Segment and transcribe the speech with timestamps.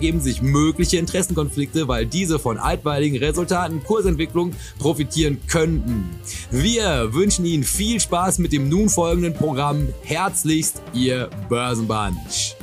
[0.00, 6.08] ergeben sich mögliche Interessenkonflikte, weil diese von altweiligen Resultaten Kursentwicklung profitieren könnten.
[6.50, 9.92] Wir wünschen Ihnen viel Spaß mit dem nun folgenden Programm.
[10.02, 12.56] Herzlichst, Ihr Börsenbunch.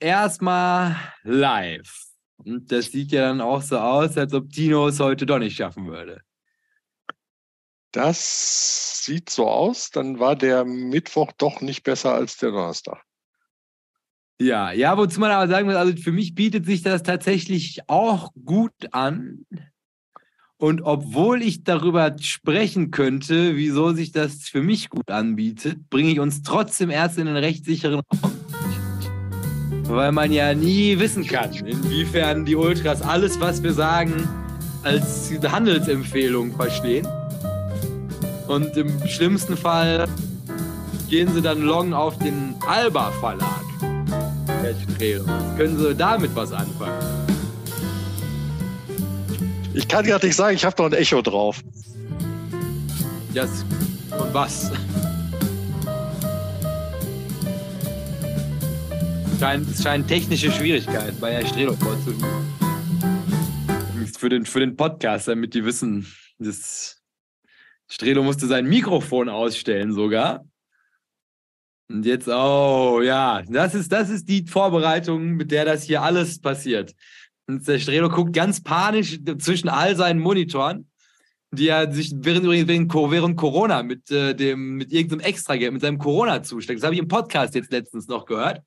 [0.00, 2.06] Erstmal live.
[2.38, 5.56] Und das sieht ja dann auch so aus, als ob Tino es heute doch nicht
[5.56, 6.20] schaffen würde.
[7.92, 9.90] Das sieht so aus.
[9.90, 13.04] Dann war der Mittwoch doch nicht besser als der Donnerstag.
[14.40, 18.32] Ja, ja, wozu man aber sagen muss, also für mich bietet sich das tatsächlich auch
[18.44, 19.44] gut an.
[20.58, 26.20] Und obwohl ich darüber sprechen könnte, wieso sich das für mich gut anbietet, bringe ich
[26.20, 28.32] uns trotzdem erst in einen rechtssicheren Raum.
[29.84, 34.28] Weil man ja nie wissen kann, inwiefern die Ultras alles, was wir sagen,
[34.84, 37.06] als Handelsempfehlung verstehen.
[38.46, 40.08] Und im schlimmsten Fall
[41.08, 43.12] gehen sie dann long auf den Alba
[44.58, 45.56] Verlag.
[45.56, 47.28] Können Sie damit was anfangen?
[49.74, 51.62] Ich kann gerade nicht sagen, ich habe doch ein Echo drauf.
[53.32, 53.64] Yes.
[54.10, 54.72] Und was?
[59.38, 62.26] Scheint, es scheinen technische Schwierigkeiten bei Herr Strelo vorzulegen.
[64.18, 67.00] Für den, für den Podcast, damit die wissen, dass
[67.86, 70.44] Strelo musste sein Mikrofon ausstellen sogar.
[71.88, 76.38] Und jetzt, oh ja, das ist, das ist die Vorbereitung, mit der das hier alles
[76.40, 76.94] passiert.
[77.46, 80.90] Und der Strelo guckt ganz panisch zwischen all seinen Monitoren,
[81.50, 85.98] die er sich während, während, während Corona mit, äh, dem, mit irgendeinem Extrageld, mit seinem
[85.98, 86.80] Corona zusteckt.
[86.80, 88.60] Das habe ich im Podcast jetzt letztens noch gehört.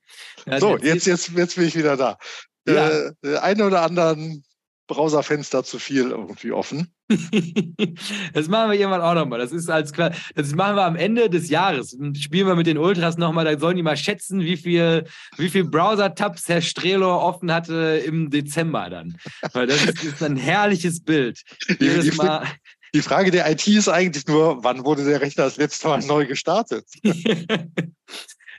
[0.58, 2.18] So, jetzt, jetzt, jetzt bin ich wieder da.
[2.66, 2.90] Ja.
[3.22, 4.42] Äh, eine oder anderen
[4.92, 6.92] Browserfenster zu viel irgendwie offen.
[8.32, 9.38] das machen wir irgendwann auch nochmal.
[9.38, 11.96] Das ist als das machen wir am Ende des Jahres.
[12.18, 15.04] Spielen wir mit den Ultras nochmal, da sollen die mal schätzen, wie viel,
[15.36, 19.16] wie viel Browser-Tabs Herr Strelo offen hatte im Dezember dann.
[19.52, 21.42] Weil das ist, ist ein herrliches Bild.
[21.80, 22.46] Die, mal
[22.94, 26.26] die Frage der IT ist eigentlich nur, wann wurde der Rechner das letzte Mal neu
[26.26, 26.84] gestartet?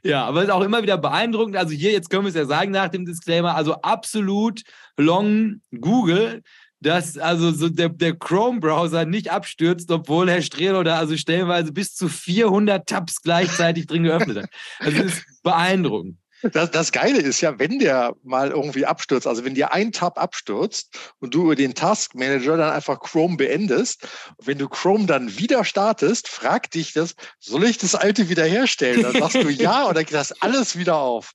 [0.04, 1.56] Ja, aber es ist auch immer wieder beeindruckend.
[1.56, 4.62] Also hier, jetzt können wir es ja sagen nach dem Disclaimer, also absolut
[4.98, 6.44] long Google,
[6.82, 11.96] dass also so der, der Chrome-Browser nicht abstürzt, obwohl Herr Strelo da also stellenweise bis
[11.96, 14.50] zu 400 Tabs gleichzeitig drin geöffnet hat.
[14.80, 16.18] Also das ist beeindruckend.
[16.52, 20.20] Das, das Geile ist ja, wenn der mal irgendwie abstürzt, also wenn dir ein Tab
[20.20, 24.08] abstürzt und du über den Task Manager dann einfach Chrome beendest,
[24.42, 29.04] wenn du Chrome dann wieder startest, fragt dich das, soll ich das alte wiederherstellen?
[29.04, 31.32] Dann sagst du ja oder geht das alles wieder auf?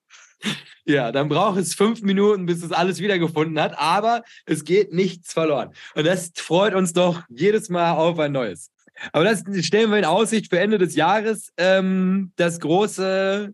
[0.84, 5.32] Ja, dann braucht es fünf Minuten, bis es alles wiedergefunden hat, aber es geht nichts
[5.32, 5.74] verloren.
[5.94, 8.70] Und das freut uns doch jedes Mal auf ein neues.
[9.12, 11.52] Aber das stellen wir in Aussicht für Ende des Jahres.
[11.56, 13.52] Ähm, das große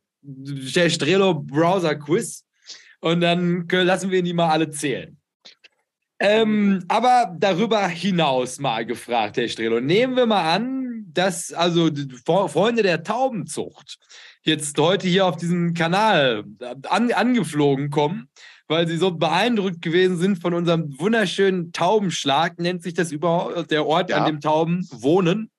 [0.91, 2.45] Strelo Browser Quiz
[3.01, 5.17] und dann lassen wir die mal alle zählen.
[6.21, 9.81] Ähm, aber darüber hinaus mal gefragt, Herr Strelo.
[9.81, 11.91] Nehmen wir mal an, dass also
[12.25, 13.99] Freunde der Taubenzucht
[14.43, 16.45] jetzt heute hier auf diesen Kanal
[16.89, 18.29] an, angeflogen kommen,
[18.69, 23.87] weil sie so beeindruckt gewesen sind von unserem wunderschönen Taubenschlag, nennt sich das überhaupt, der
[23.87, 24.19] Ort, ja.
[24.19, 25.51] an dem Tauben wohnen.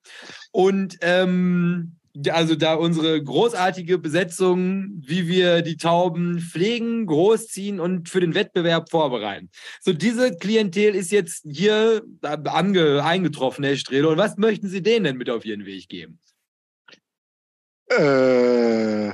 [0.52, 1.96] Und ähm,
[2.30, 8.90] also da unsere großartige Besetzung, wie wir die Tauben pflegen, großziehen und für den Wettbewerb
[8.90, 9.50] vorbereiten.
[9.80, 14.08] So, diese Klientel ist jetzt hier ange, eingetroffen, Herr Strehle.
[14.08, 16.18] Und was möchten Sie denen denn mit auf Ihren Weg geben?
[17.88, 19.08] Äh,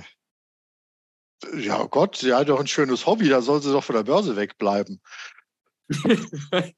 [1.55, 4.37] ja, Gott, sie hat doch ein schönes Hobby, da soll sie doch von der Börse
[4.37, 5.01] wegbleiben.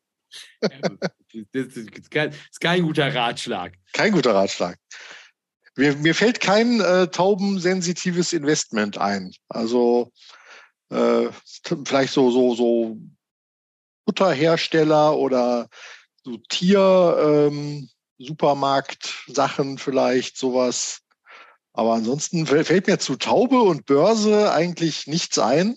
[1.53, 3.75] das ist kein, ist kein guter Ratschlag.
[3.93, 4.79] Kein guter Ratschlag.
[5.77, 9.33] Mir, mir fällt kein äh, taubensensitives Investment ein.
[9.49, 10.13] Also
[10.91, 11.29] äh,
[11.85, 12.97] vielleicht so, so, so
[14.05, 15.69] Butterhersteller oder
[16.23, 17.17] so Tier,
[17.51, 17.89] ähm,
[19.79, 21.01] vielleicht, sowas.
[21.73, 25.77] Aber ansonsten fällt mir zu Taube und Börse eigentlich nichts ein.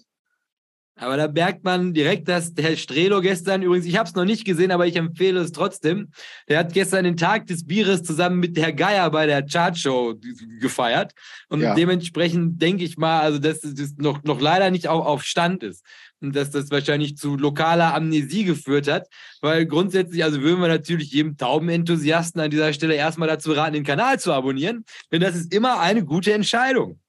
[1.00, 4.46] Aber da merkt man direkt, dass der Strelo gestern, übrigens, ich habe es noch nicht
[4.46, 6.10] gesehen, aber ich empfehle es trotzdem,
[6.50, 10.16] der hat gestern den Tag des Bieres zusammen mit der Geier bei der Chartshow
[10.60, 11.14] gefeiert.
[11.50, 11.76] Und ja.
[11.76, 15.86] dementsprechend denke ich mal, also dass das noch, noch leider nicht auf, auf Stand ist.
[16.20, 19.08] Und dass das wahrscheinlich zu lokaler Amnesie geführt hat.
[19.42, 23.84] Weil grundsätzlich, also würden wir natürlich jedem Taubenenthusiasten an dieser Stelle erstmal dazu raten, den
[23.84, 24.84] Kanal zu abonnieren.
[25.12, 27.00] Denn das ist immer eine gute Entscheidung.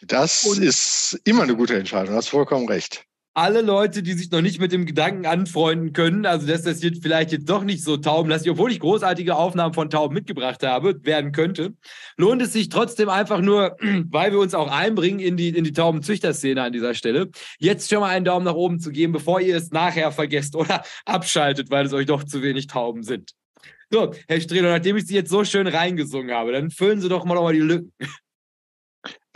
[0.00, 4.30] Das Und ist immer eine gute Entscheidung, du hast vollkommen recht alle Leute, die sich
[4.30, 7.82] noch nicht mit dem Gedanken anfreunden können, also dass das jetzt vielleicht jetzt doch nicht
[7.82, 11.74] so taubenlastig, obwohl ich großartige Aufnahmen von Tauben mitgebracht habe, werden könnte,
[12.16, 13.76] lohnt es sich trotzdem einfach nur,
[14.08, 18.00] weil wir uns auch einbringen in die, in die Taubenzüchterszene an dieser Stelle, jetzt schon
[18.00, 21.86] mal einen Daumen nach oben zu geben, bevor ihr es nachher vergesst oder abschaltet, weil
[21.86, 23.32] es euch doch zu wenig Tauben sind.
[23.90, 27.24] So, Herr Strelo, nachdem ich Sie jetzt so schön reingesungen habe, dann füllen Sie doch
[27.24, 27.92] mal, noch mal die Lücken.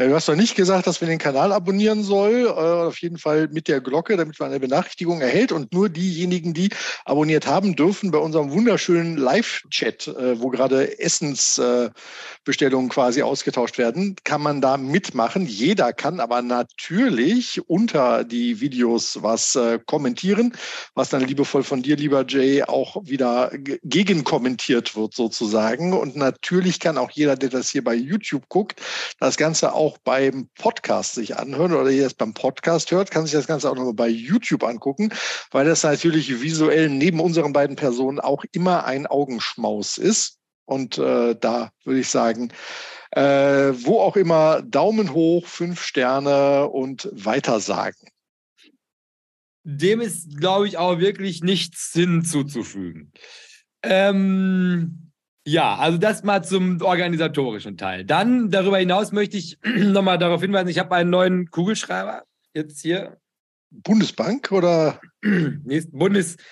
[0.01, 2.47] Du hast doch nicht gesagt, dass man den Kanal abonnieren soll.
[2.47, 5.51] Äh, auf jeden Fall mit der Glocke, damit man eine Benachrichtigung erhält.
[5.51, 6.71] Und nur diejenigen, die
[7.05, 14.41] abonniert haben, dürfen bei unserem wunderschönen Live-Chat, äh, wo gerade Essensbestellungen quasi ausgetauscht werden, kann
[14.41, 15.47] man da mitmachen.
[15.47, 20.55] Jeder kann aber natürlich unter die Videos was äh, kommentieren,
[20.95, 23.51] was dann liebevoll von dir, lieber Jay, auch wieder
[23.83, 25.93] gegenkommentiert wird sozusagen.
[25.93, 28.81] Und natürlich kann auch jeder, der das hier bei YouTube guckt,
[29.19, 33.33] das Ganze auch auch beim Podcast sich anhören oder es beim Podcast hört, kann sich
[33.33, 35.15] das Ganze auch nochmal bei YouTube angucken,
[35.51, 40.37] weil das natürlich visuell neben unseren beiden Personen auch immer ein Augenschmaus ist.
[40.67, 42.53] Und äh, da würde ich sagen,
[43.13, 48.11] äh, wo auch immer, Daumen hoch, fünf Sterne und weitersagen.
[49.65, 53.13] Dem ist, glaube ich, auch wirklich nichts hinzuzufügen.
[53.83, 55.08] Ähm,
[55.49, 58.05] ja, also das mal zum organisatorischen Teil.
[58.05, 63.17] Dann darüber hinaus möchte ich nochmal darauf hinweisen, ich habe einen neuen Kugelschreiber jetzt hier.
[63.71, 65.01] Bundesbank oder?
[65.23, 66.37] Nee, Bundes.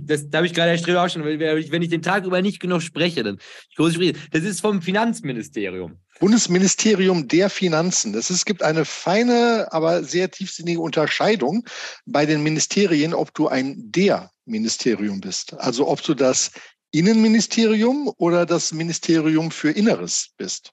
[0.00, 2.82] Das da habe ich gerade erst auch schon, wenn ich den Tag über nicht genug
[2.82, 3.38] spreche, dann
[3.76, 6.00] das ist vom Finanzministerium.
[6.18, 8.12] Bundesministerium der Finanzen.
[8.12, 11.64] Das ist, es gibt eine feine, aber sehr tiefsinnige Unterscheidung
[12.04, 15.54] bei den Ministerien, ob du ein der Ministerium bist.
[15.54, 16.50] Also ob du das
[16.94, 20.70] Innenministerium oder das Ministerium für Inneres bist.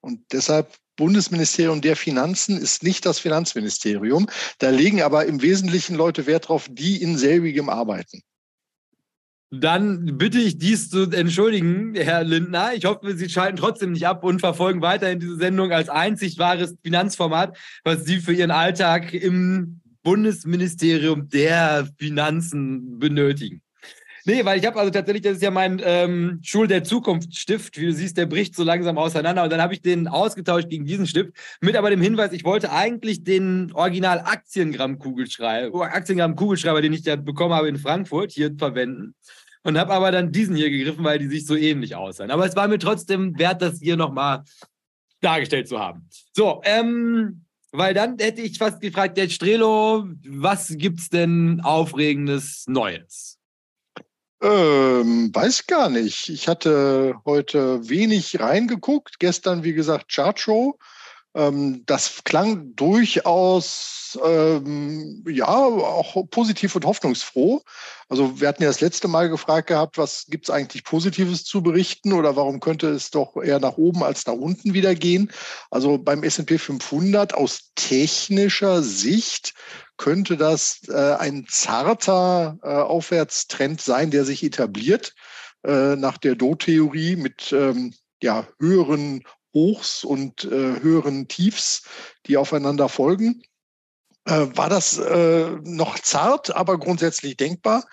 [0.00, 4.28] Und deshalb Bundesministerium der Finanzen ist nicht das Finanzministerium.
[4.58, 8.20] Da legen aber im Wesentlichen Leute Wert drauf, die in selbigem arbeiten.
[9.50, 12.74] Dann bitte ich dies zu entschuldigen, Herr Lindner.
[12.74, 16.74] Ich hoffe, Sie schalten trotzdem nicht ab und verfolgen weiterhin diese Sendung als einzig wahres
[16.82, 23.62] Finanzformat, was Sie für Ihren Alltag im Bundesministerium der Finanzen benötigen.
[24.28, 27.78] Nee, weil ich habe also tatsächlich, das ist ja mein ähm, Schul der Zukunft Stift.
[27.78, 29.44] Wie du siehst, der bricht so langsam auseinander.
[29.44, 31.30] Und dann habe ich den ausgetauscht gegen diesen Stift.
[31.60, 37.04] Mit aber dem Hinweis, ich wollte eigentlich den Original Aktiengramm Kugelschreiber, Aktiengramm Kugelschreiber, den ich
[37.04, 39.14] ja bekommen habe in Frankfurt, hier verwenden.
[39.62, 42.32] Und habe aber dann diesen hier gegriffen, weil die sich so ähnlich aussahen.
[42.32, 44.42] Aber es war mir trotzdem wert, das hier nochmal
[45.20, 46.08] dargestellt zu haben.
[46.32, 53.35] So, ähm, weil dann hätte ich fast gefragt, der Strelo, was gibt's denn Aufregendes Neues?
[54.46, 56.28] Ähm, weiß gar nicht.
[56.28, 59.18] Ich hatte heute wenig reingeguckt.
[59.18, 60.78] Gestern, wie gesagt, Chartshow.
[61.34, 67.60] Ähm, das klang durchaus ähm, ja auch positiv und hoffnungsfroh.
[68.08, 71.60] Also wir hatten ja das letzte Mal gefragt gehabt, was gibt es eigentlich Positives zu
[71.60, 75.32] berichten oder warum könnte es doch eher nach oben als nach unten wieder gehen?
[75.72, 79.54] Also beim S&P 500 aus technischer Sicht
[79.96, 85.14] könnte das äh, ein zarter äh, Aufwärtstrend sein, der sich etabliert
[85.64, 89.24] äh, nach der Do-Theorie mit ähm, ja, höheren
[89.54, 91.84] Hochs und äh, höheren Tiefs,
[92.26, 93.42] die aufeinander folgen.
[94.26, 97.84] Äh, war das äh, noch zart, aber grundsätzlich denkbar.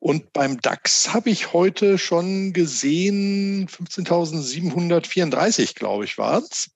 [0.00, 6.70] Und beim DAX habe ich heute schon gesehen, 15.734, glaube ich, war es.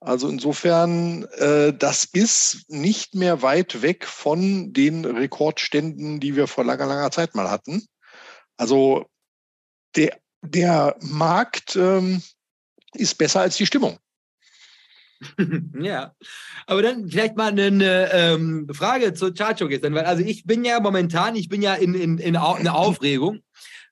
[0.00, 6.64] Also insofern, äh, das ist nicht mehr weit weg von den Rekordständen, die wir vor
[6.64, 7.84] langer, langer Zeit mal hatten.
[8.56, 9.06] Also
[9.96, 12.22] der, der Markt ähm,
[12.94, 13.98] ist besser als die Stimmung.
[15.80, 16.14] ja,
[16.66, 20.78] aber dann vielleicht mal eine ähm, Frage zur Chartshow gestern, weil also ich bin ja
[20.78, 23.40] momentan, ich bin ja in, in, in einer Aufregung,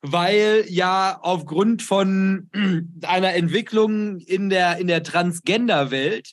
[0.02, 2.50] weil ja aufgrund von
[3.02, 6.32] einer Entwicklung in der, in der Transgender-Welt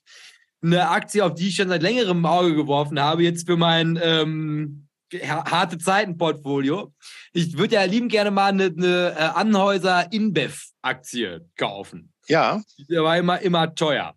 [0.61, 3.99] eine Aktie, auf die ich schon seit längerem im Auge geworfen habe, jetzt für mein
[4.01, 4.87] ähm,
[5.21, 6.93] harte Zeiten-Portfolio.
[7.33, 12.13] Ich würde ja lieben gerne mal eine, eine äh, Anhäuser InBev-Aktie kaufen.
[12.27, 12.61] Ja.
[12.77, 14.15] Die war immer, immer teuer.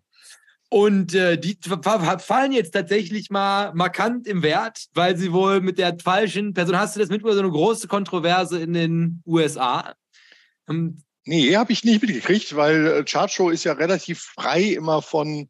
[0.69, 1.57] Und äh, die
[2.19, 6.95] fallen jetzt tatsächlich mal markant im Wert, weil sie wohl mit der falschen Person, hast
[6.95, 9.95] du das mitbekommen, so eine große Kontroverse in den USA?
[10.69, 15.49] Ähm, nee, habe ich nicht mitgekriegt, weil äh, Chartshow ist ja relativ frei immer von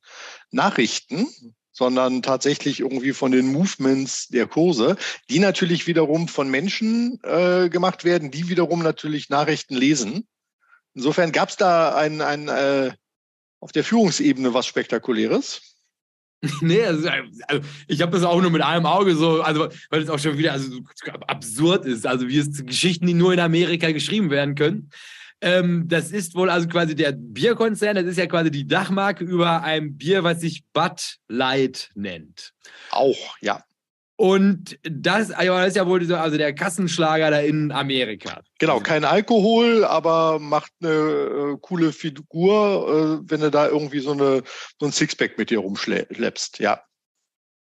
[0.52, 1.28] Nachrichten,
[1.72, 4.98] sondern tatsächlich irgendwie von den Movements der Kurse,
[5.32, 10.28] die natürlich wiederum von Menschen äh, gemacht werden, die wiederum natürlich Nachrichten lesen.
[10.94, 12.92] Insofern gab es da ein, ein äh,
[13.60, 15.62] auf der Führungsebene was Spektakuläres?
[16.62, 17.10] nee, also,
[17.48, 20.38] also ich habe das auch nur mit einem Auge so, also weil es auch schon
[20.38, 20.80] wieder also,
[21.28, 24.92] absurd ist, also wie es Geschichten, die nur in Amerika geschrieben werden können.
[25.42, 29.64] Ähm, das ist wohl also quasi der Bierkonzern, das ist ja quasi die Dachmarke über
[29.64, 32.54] ein Bier, was sich Bud Light nennt.
[32.92, 33.64] Auch, ja.
[34.20, 38.42] Und das, das ist ja wohl also der Kassenschlager da in Amerika.
[38.58, 44.14] Genau, kein Alkohol, aber macht eine äh, coole Figur, äh, wenn du da irgendwie so,
[44.14, 44.42] eine,
[44.80, 46.82] so ein Sixpack mit dir rumschleppst, ja.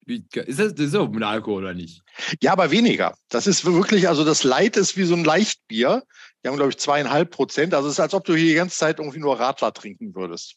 [0.04, 2.02] Wie, ist das, das ist auch mit Alkohol oder nicht?
[2.42, 3.16] Ja, aber weniger.
[3.28, 6.02] Das ist wirklich, also das Light ist wie so ein Leichtbier.
[6.42, 7.72] Die haben, glaube ich, zweieinhalb Prozent.
[7.72, 10.56] Also es ist, als ob du hier die ganze Zeit irgendwie nur Radler trinken würdest.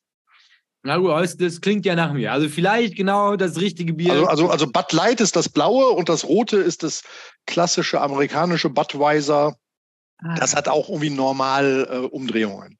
[0.85, 2.31] Na gut, das klingt ja nach mir.
[2.31, 4.11] Also vielleicht genau das richtige Bier.
[4.11, 7.01] Also, also, also Bud Light ist das blaue und das rote ist das
[7.47, 9.55] klassische amerikanische Budweiser.
[10.19, 10.35] Ah.
[10.35, 12.77] Das hat auch irgendwie normal äh, Umdrehungen.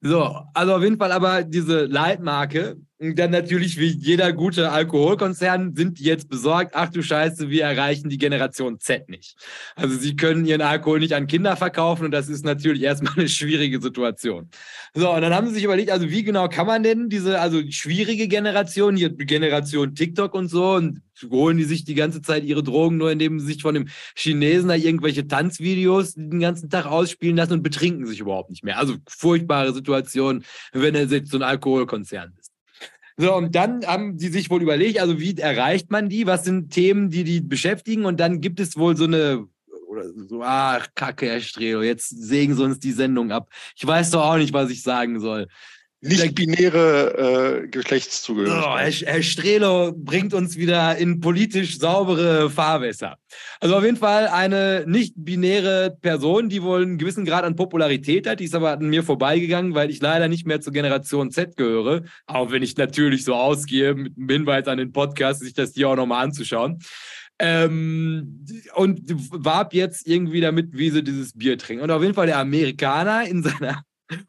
[0.00, 5.98] So, also auf jeden Fall aber diese Leitmarke, dann natürlich wie jeder gute Alkoholkonzern sind
[5.98, 9.36] die jetzt besorgt, ach du Scheiße, wir erreichen die Generation Z nicht.
[9.74, 13.28] Also sie können ihren Alkohol nicht an Kinder verkaufen und das ist natürlich erstmal eine
[13.28, 14.50] schwierige Situation.
[14.92, 17.62] So, und dann haben sie sich überlegt, also wie genau kann man denn diese, also
[17.70, 22.62] schwierige Generation, hier Generation TikTok und so und holen die sich die ganze Zeit ihre
[22.62, 27.36] Drogen nur, indem sie sich von dem Chinesen da irgendwelche Tanzvideos den ganzen Tag ausspielen
[27.36, 28.78] lassen und betrinken sich überhaupt nicht mehr.
[28.78, 32.34] Also furchtbare Situation, wenn er jetzt so ein Alkoholkonzern.
[33.20, 36.26] So, und dann haben die sich wohl überlegt, also wie erreicht man die?
[36.26, 38.06] Was sind Themen, die die beschäftigen?
[38.06, 39.46] Und dann gibt es wohl so eine
[39.88, 43.50] oder so, ach, Kacke, Herr Strelo, jetzt sägen sie uns die Sendung ab.
[43.76, 45.48] Ich weiß doch auch nicht, was ich sagen soll.
[46.02, 48.64] Nicht-binäre äh, Geschlechtszugehörigkeit.
[48.64, 53.18] Oh, Herr, Herr Strelo bringt uns wieder in politisch saubere Fahrwässer.
[53.60, 58.40] Also auf jeden Fall eine nicht-binäre Person, die wohl einen gewissen Grad an Popularität hat.
[58.40, 62.04] Die ist aber an mir vorbeigegangen, weil ich leider nicht mehr zur Generation Z gehöre.
[62.26, 65.90] Auch wenn ich natürlich so ausgehe, mit einem Hinweis an den Podcast, sich das hier
[65.90, 66.78] auch nochmal anzuschauen.
[67.38, 69.02] Ähm, und
[69.32, 71.84] warb jetzt irgendwie damit, wie sie dieses Bier trinken.
[71.84, 73.82] Und auf jeden Fall der Amerikaner in seiner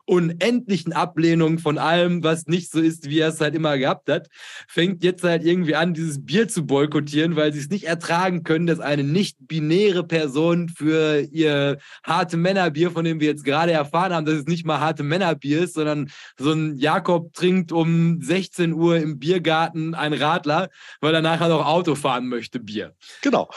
[0.05, 4.27] unendlichen Ablehnung von allem, was nicht so ist, wie er es halt immer gehabt hat,
[4.67, 8.67] fängt jetzt halt irgendwie an, dieses Bier zu boykottieren, weil sie es nicht ertragen können,
[8.67, 14.25] dass eine nicht-binäre Person für ihr harte Männerbier, von dem wir jetzt gerade erfahren haben,
[14.25, 18.97] dass es nicht mal harte Männerbier ist, sondern so ein Jakob trinkt um 16 Uhr
[18.97, 20.69] im Biergarten ein Radler,
[20.99, 22.95] weil er nachher noch Auto fahren möchte, Bier.
[23.21, 23.49] Genau.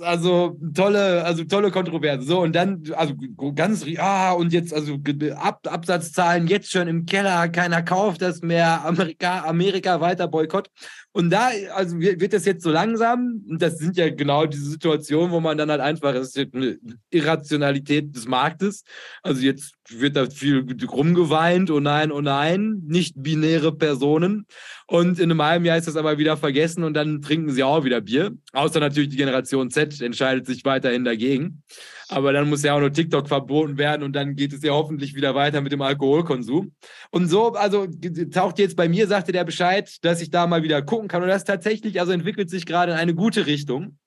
[0.00, 2.26] Also tolle, also tolle Kontroverse.
[2.26, 3.14] So, und dann, also
[3.54, 4.98] ganz, ah, und jetzt, also
[5.38, 10.68] Ab Absatzzahlen jetzt schon im Keller, keiner kauft das mehr, Amerika, Amerika weiter Boykott.
[11.12, 15.32] Und da, also wird das jetzt so langsam, und das sind ja genau diese Situationen,
[15.32, 16.78] wo man dann halt einfach, es ist eine
[17.10, 18.84] Irrationalität des Marktes.
[19.22, 24.46] Also jetzt wird da viel rumgeweint, oh nein, oh nein, nicht binäre Personen.
[24.86, 27.84] Und in einem halben Jahr ist das aber wieder vergessen und dann trinken sie auch
[27.84, 28.32] wieder Bier.
[28.52, 31.62] Außer natürlich die Generation Z entscheidet sich weiterhin dagegen.
[32.08, 35.14] Aber dann muss ja auch nur TikTok verboten werden und dann geht es ja hoffentlich
[35.14, 36.72] wieder weiter mit dem Alkoholkonsum.
[37.10, 37.86] Und so, also
[38.32, 41.22] taucht jetzt bei mir, sagte der Bescheid, dass ich da mal wieder gucken kann.
[41.22, 43.98] Und das tatsächlich, also entwickelt sich gerade in eine gute Richtung.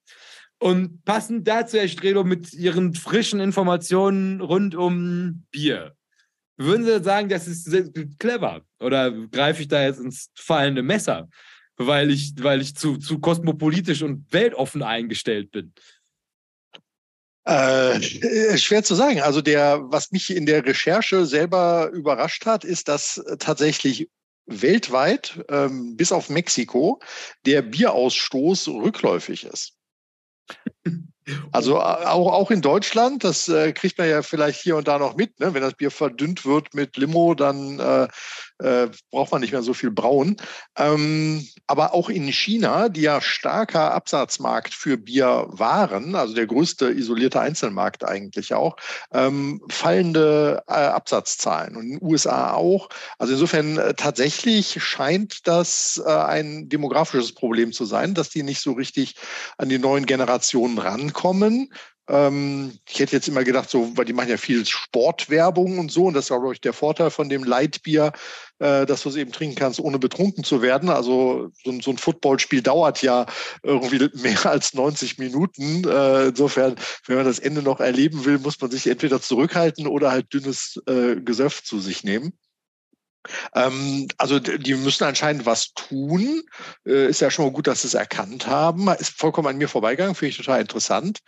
[0.59, 5.95] Und passend dazu, Herr Strelo, mit Ihren frischen Informationen rund um Bier.
[6.57, 7.73] Würden Sie sagen, das ist
[8.19, 8.61] clever?
[8.79, 11.29] Oder greife ich da jetzt ins fallende Messer,
[11.77, 15.73] weil ich, weil ich zu, zu kosmopolitisch und weltoffen eingestellt bin?
[17.45, 17.99] Äh,
[18.57, 19.21] schwer zu sagen.
[19.21, 24.09] Also der, was mich in der Recherche selber überrascht hat, ist, dass tatsächlich
[24.51, 26.99] weltweit, ähm, bis auf Mexiko,
[27.45, 29.73] der Bierausstoß rückläufig ist.
[31.51, 35.15] Also auch, auch in Deutschland, das äh, kriegt man ja vielleicht hier und da noch
[35.15, 35.53] mit, ne?
[35.53, 38.07] wenn das Bier verdünnt wird mit Limo, dann äh,
[38.61, 40.37] äh, braucht man nicht mehr so viel brauen.
[40.77, 46.91] Ähm, aber auch in China, die ja starker Absatzmarkt für Bier waren, also der größte
[46.91, 48.75] isolierte Einzelmarkt eigentlich auch,
[49.13, 52.89] ähm, fallende äh, Absatzzahlen und in den USA auch.
[53.17, 58.61] Also insofern äh, tatsächlich scheint das äh, ein demografisches Problem zu sein, dass die nicht
[58.61, 59.15] so richtig
[59.57, 61.69] an die neuen Generationen rankommen.
[62.11, 66.05] Ähm, ich hätte jetzt immer gedacht, so, weil die machen ja viel Sportwerbung und so,
[66.05, 68.11] und das ist, glaube ich, der Vorteil von dem Leitbier,
[68.59, 70.89] äh, dass du es eben trinken kannst, ohne betrunken zu werden.
[70.89, 73.25] Also so, so ein Footballspiel dauert ja
[73.63, 75.87] irgendwie mehr als 90 Minuten.
[75.87, 76.75] Äh, insofern,
[77.07, 80.81] wenn man das Ende noch erleben will, muss man sich entweder zurückhalten oder halt dünnes
[80.87, 82.33] äh, Gesöff zu sich nehmen.
[83.53, 86.43] Ähm, also die müssen anscheinend was tun.
[86.85, 88.87] Äh, ist ja schon mal gut, dass sie es erkannt haben.
[88.89, 91.19] Ist vollkommen an mir vorbeigegangen, finde ich total interessant.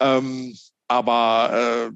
[0.00, 0.56] Ähm,
[0.88, 1.94] aber äh,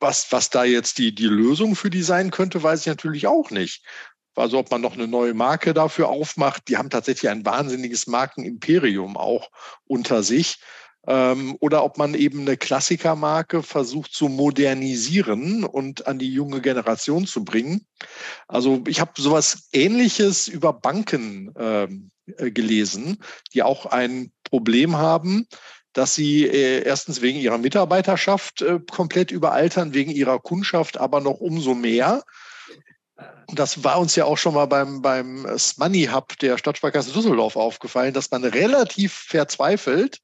[0.00, 3.50] was, was da jetzt die, die Lösung für die sein könnte, weiß ich natürlich auch
[3.50, 3.84] nicht.
[4.34, 6.68] Also ob man noch eine neue Marke dafür aufmacht.
[6.68, 9.50] Die haben tatsächlich ein wahnsinniges Markenimperium auch
[9.86, 10.58] unter sich
[11.06, 17.26] ähm, oder ob man eben eine Klassikermarke versucht zu modernisieren und an die junge Generation
[17.26, 17.86] zu bringen.
[18.48, 23.18] Also ich habe sowas Ähnliches über Banken ähm, äh, gelesen,
[23.52, 25.46] die auch ein Problem haben,
[25.92, 31.40] dass sie äh, erstens wegen ihrer Mitarbeiterschaft äh, komplett überaltern, wegen ihrer Kundschaft aber noch
[31.40, 32.22] umso mehr.
[33.48, 38.14] Das war uns ja auch schon mal beim, beim Money Hub der Stadtsparkasse Düsseldorf aufgefallen,
[38.14, 40.18] dass man relativ verzweifelt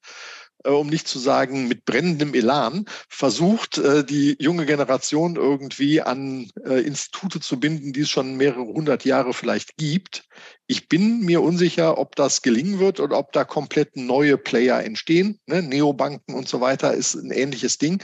[0.64, 6.80] um nicht zu sagen mit brennendem Elan, versucht, äh, die junge Generation irgendwie an äh,
[6.80, 10.24] Institute zu binden, die es schon mehrere hundert Jahre vielleicht gibt.
[10.70, 15.40] Ich bin mir unsicher, ob das gelingen wird oder ob da komplett neue Player entstehen.
[15.46, 15.62] Ne?
[15.62, 18.02] Neobanken und so weiter ist ein ähnliches Ding.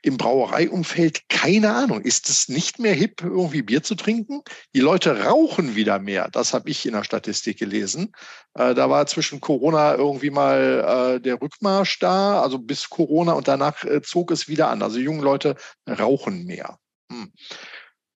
[0.00, 2.02] Im Brauereiumfeld keine Ahnung.
[2.02, 4.42] Ist es nicht mehr hip, irgendwie Bier zu trinken?
[4.76, 6.28] Die Leute rauchen wieder mehr.
[6.30, 8.12] Das habe ich in der Statistik gelesen.
[8.54, 13.48] Äh, da war zwischen Corona irgendwie mal äh, der Rückmarsch da, also bis Corona und
[13.48, 14.82] danach äh, zog es wieder an.
[14.82, 15.56] Also junge Leute
[15.88, 16.78] rauchen mehr.
[17.10, 17.32] Hm.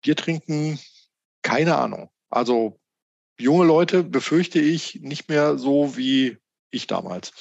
[0.02, 0.78] Bier trinken,
[1.40, 2.10] keine Ahnung.
[2.28, 2.78] Also
[3.38, 6.38] junge Leute befürchte ich nicht mehr so wie
[6.70, 7.32] ich damals.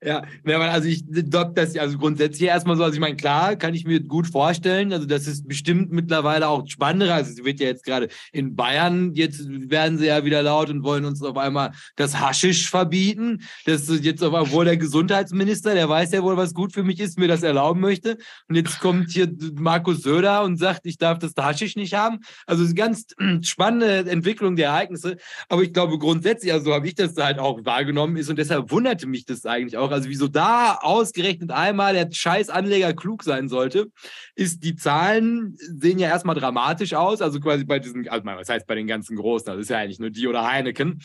[0.00, 3.84] Ja, also ich glaube, das also grundsätzlich erstmal so, also ich meine, klar, kann ich
[3.84, 7.84] mir gut vorstellen, also das ist bestimmt mittlerweile auch spannender, also es wird ja jetzt
[7.84, 12.20] gerade in Bayern, jetzt werden sie ja wieder laut und wollen uns auf einmal das
[12.20, 16.84] Haschisch verbieten, das jetzt aber wohl der Gesundheitsminister, der weiß ja wohl, was gut für
[16.84, 18.18] mich ist, mir das erlauben möchte.
[18.48, 22.62] Und jetzt kommt hier Markus Söder und sagt, ich darf das Haschisch nicht haben, also
[22.62, 23.06] es ist ganz
[23.42, 25.16] spannende Entwicklung der Ereignisse,
[25.48, 28.70] aber ich glaube grundsätzlich, also so habe ich das halt auch wahrgenommen ist und deshalb
[28.70, 33.48] wunderte mich das eigentlich auch, noch, also wieso da ausgerechnet einmal der Scheißanleger klug sein
[33.48, 33.88] sollte,
[34.34, 38.66] ist, die Zahlen sehen ja erstmal dramatisch aus, also quasi bei diesen, also was heißt
[38.66, 41.00] bei den ganzen Großen, das ist ja eigentlich nur die oder Heineken.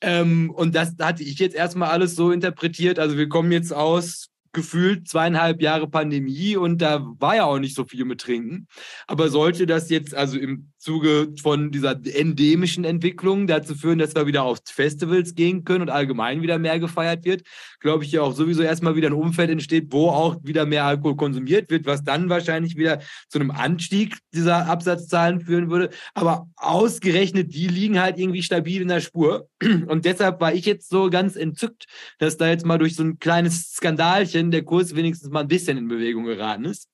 [0.00, 4.28] Ähm, und das hatte ich jetzt erstmal alles so interpretiert, also wir kommen jetzt aus
[4.52, 8.66] gefühlt zweieinhalb Jahre Pandemie und da war ja auch nicht so viel mit Trinken.
[9.06, 14.26] Aber sollte das jetzt also im Zuge von dieser endemischen Entwicklung dazu führen, dass wir
[14.26, 17.42] wieder auf Festivals gehen können und allgemein wieder mehr gefeiert wird,
[17.80, 21.16] glaube ich ja auch sowieso erstmal wieder ein Umfeld entsteht, wo auch wieder mehr Alkohol
[21.16, 25.90] konsumiert wird, was dann wahrscheinlich wieder zu einem Anstieg dieser Absatzzahlen führen würde.
[26.14, 29.48] Aber ausgerechnet, die liegen halt irgendwie stabil in der Spur.
[29.88, 31.86] Und deshalb war ich jetzt so ganz entzückt,
[32.18, 35.76] dass da jetzt mal durch so ein kleines Skandalchen der Kurs wenigstens mal ein bisschen
[35.76, 36.88] in Bewegung geraten ist.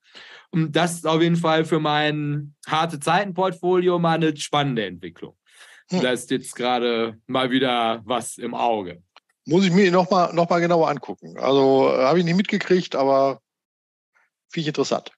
[0.54, 5.36] Und das ist auf jeden Fall für mein harte Zeiten-Portfolio mal eine spannende Entwicklung.
[5.90, 6.00] Hm.
[6.00, 9.02] Da ist jetzt gerade mal wieder was im Auge.
[9.46, 11.36] Muss ich mir nochmal noch mal genauer angucken.
[11.38, 13.40] Also äh, habe ich nicht mitgekriegt, aber
[14.48, 15.10] finde ich interessant.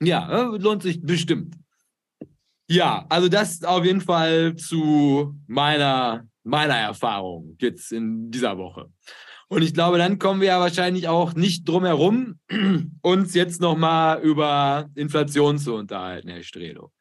[0.00, 1.56] Ja, äh, lohnt sich bestimmt.
[2.68, 8.92] Ja, also das auf jeden Fall zu meiner, meiner Erfahrung jetzt in dieser Woche.
[9.48, 12.38] Und ich glaube, dann kommen wir ja wahrscheinlich auch nicht drum herum,
[13.02, 16.92] uns jetzt nochmal über Inflation zu unterhalten, Herr Strelo.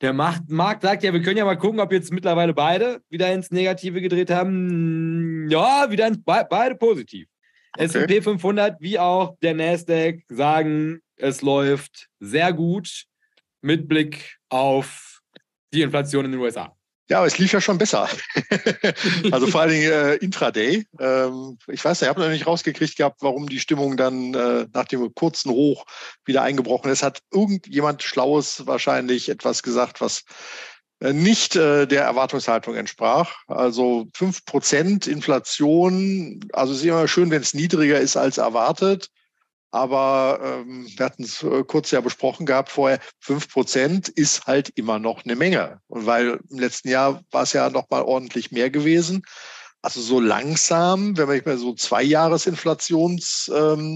[0.00, 3.50] Der Markt sagt ja, wir können ja mal gucken, ob jetzt mittlerweile beide wieder ins
[3.52, 5.48] Negative gedreht haben.
[5.48, 7.28] Ja, wieder ins, beide positiv.
[7.76, 7.84] Okay.
[7.84, 13.04] S&P 500 wie auch der Nasdaq sagen, es läuft sehr gut
[13.62, 15.20] mit Blick auf
[15.72, 16.76] die Inflation in den USA.
[17.10, 18.08] Ja, aber es lief ja schon besser.
[19.30, 20.86] also vor allen Dingen äh, Intraday.
[20.98, 24.86] Ähm, ich weiß ich habe noch nicht rausgekriegt gehabt, warum die Stimmung dann äh, nach
[24.86, 25.84] dem kurzen Hoch
[26.24, 27.02] wieder eingebrochen ist.
[27.02, 30.24] Hat irgendjemand Schlaues wahrscheinlich etwas gesagt, was
[31.00, 33.34] äh, nicht äh, der Erwartungshaltung entsprach.
[33.48, 39.10] Also fünf Prozent Inflation, also es ist immer schön, wenn es niedriger ist als erwartet.
[39.74, 44.68] Aber ähm, wir hatten es äh, kurz ja besprochen gehabt vorher, fünf Prozent ist halt
[44.76, 45.80] immer noch eine Menge.
[45.88, 49.24] Und weil im letzten Jahr war es ja noch mal ordentlich mehr gewesen.
[49.82, 53.88] Also so langsam, wenn ich mir so zwei Jahresinflationssachen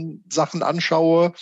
[0.60, 1.32] ähm, anschaue,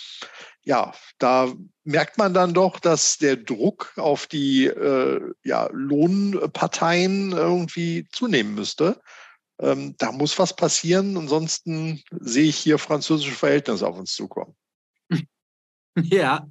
[0.61, 1.51] ja, da
[1.83, 9.01] merkt man dann doch, dass der Druck auf die äh, ja, Lohnparteien irgendwie zunehmen müsste.
[9.59, 14.55] Ähm, da muss was passieren, ansonsten sehe ich hier französische Verhältnisse auf uns zukommen.
[15.99, 16.47] Ja,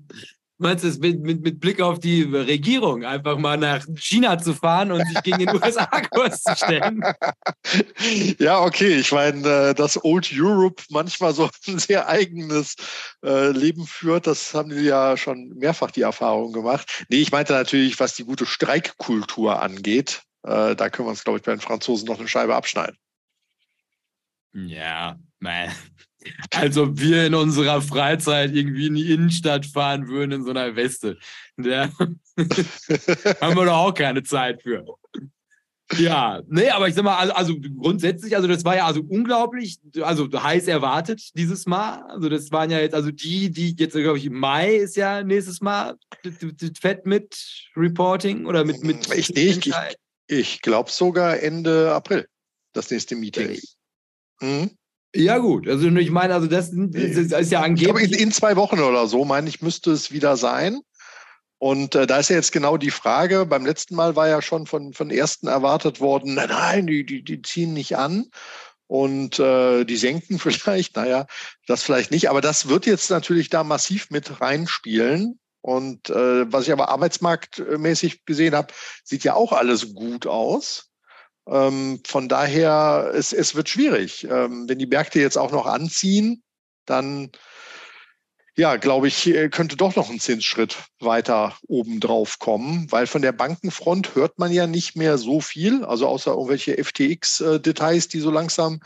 [0.58, 4.54] Meinst du es mit, mit, mit Blick auf die Regierung, einfach mal nach China zu
[4.54, 7.02] fahren und sich gegen den USA-Kurs zu stellen?
[8.38, 8.96] Ja, okay.
[8.96, 12.76] Ich meine, äh, dass Old Europe manchmal so ein sehr eigenes
[13.24, 17.04] äh, Leben führt, das haben die ja schon mehrfach die Erfahrung gemacht.
[17.08, 20.22] Nee, ich meinte natürlich, was die gute Streikkultur angeht.
[20.46, 22.96] Äh, da können wir uns, glaube ich, bei den Franzosen noch eine Scheibe abschneiden.
[24.52, 25.72] Ja, man.
[26.54, 30.74] Als ob wir in unserer Freizeit irgendwie in die Innenstadt fahren würden in so einer
[30.76, 31.18] Weste.
[31.56, 31.88] Da
[33.40, 34.84] haben wir doch auch keine Zeit für.
[35.98, 39.78] Ja, nee, aber ich sag mal, also, also, grundsätzlich, also das war ja also unglaublich,
[40.00, 42.02] also heiß erwartet dieses Mal.
[42.08, 45.22] Also das waren ja jetzt, also die, die jetzt, glaube ich, im Mai ist ja
[45.22, 45.96] nächstes Mal
[46.80, 48.82] fett mit Reporting oder mit.
[48.82, 49.74] mit ich ich, ich
[50.62, 52.26] glaube sogar Ende April,
[52.72, 53.58] das nächste Meeting.
[54.40, 54.70] Mhm.
[55.14, 55.66] Ja, gut.
[55.66, 58.12] Also ich meine, also das, das ist ja angeblich.
[58.12, 60.80] In, in, zwei Wochen oder so, meine ich, müsste es wieder sein.
[61.58, 64.66] Und äh, da ist ja jetzt genau die Frage, beim letzten Mal war ja schon
[64.66, 68.26] von, von Ersten erwartet worden, nein, nein, die, die, die ziehen nicht an
[68.86, 71.26] und äh, die senken vielleicht, naja,
[71.66, 75.38] das vielleicht nicht, aber das wird jetzt natürlich da massiv mit reinspielen.
[75.66, 80.92] Und äh, was ich aber arbeitsmarktmäßig gesehen habe, sieht ja auch alles gut aus.
[81.48, 84.22] Ähm, von daher, es, es wird schwierig.
[84.30, 86.44] Ähm, wenn die Märkte jetzt auch noch anziehen,
[86.84, 87.32] dann
[88.58, 93.20] ja, glaube ich, äh, könnte doch noch ein Zinsschritt weiter oben drauf kommen, weil von
[93.20, 98.30] der Bankenfront hört man ja nicht mehr so viel, also außer irgendwelche FTX-Details, die so
[98.30, 98.80] langsam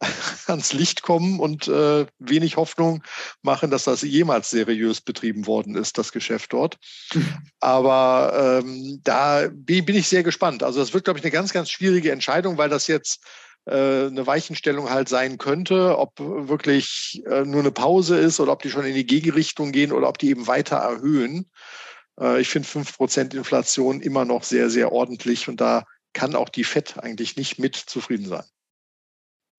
[0.46, 3.02] ans Licht kommen und äh, wenig Hoffnung
[3.40, 6.76] machen, dass das jemals seriös betrieben worden ist, das Geschäft dort.
[7.60, 10.62] Aber ähm, da bin ich sehr gespannt.
[10.62, 14.26] Also das wird, glaube ich, eine ganz, ganz schwierige Entscheidung, weil das jetzt äh, eine
[14.26, 18.84] Weichenstellung halt sein könnte, ob wirklich äh, nur eine Pause ist oder ob die schon
[18.84, 21.46] in die Gegenrichtung gehen oder ob die eben weiter erhöhen.
[22.20, 26.64] Äh, ich finde 5% Inflation immer noch sehr, sehr ordentlich und da kann auch die
[26.64, 28.44] FED eigentlich nicht mit zufrieden sein.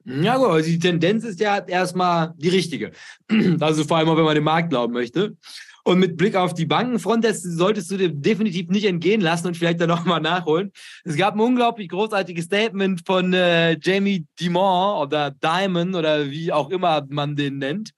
[0.06, 2.92] Ja, gut, also die Tendenz ist ja erstmal die richtige.
[3.60, 5.36] Also vor allem auch, wenn man dem Markt glauben möchte.
[5.88, 9.56] Und mit Blick auf die Bankenfront, das solltest du dir definitiv nicht entgehen lassen und
[9.56, 10.72] vielleicht dann nochmal nachholen.
[11.04, 16.72] Es gab ein unglaublich großartiges Statement von äh, Jamie Dimon oder Diamond oder wie auch
[16.72, 17.92] immer man den nennt.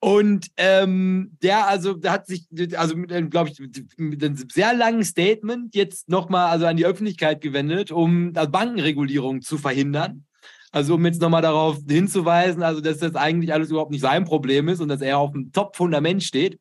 [0.00, 3.60] Und ähm, der also der hat sich, also glaube ich,
[3.96, 9.56] mit einem sehr langen Statement jetzt nochmal also an die Öffentlichkeit gewendet, um Bankenregulierung zu
[9.56, 10.24] verhindern.
[10.72, 14.68] Also um jetzt nochmal darauf hinzuweisen, also dass das eigentlich alles überhaupt nicht sein Problem
[14.68, 16.58] ist und dass er auf einem Top-Fundament steht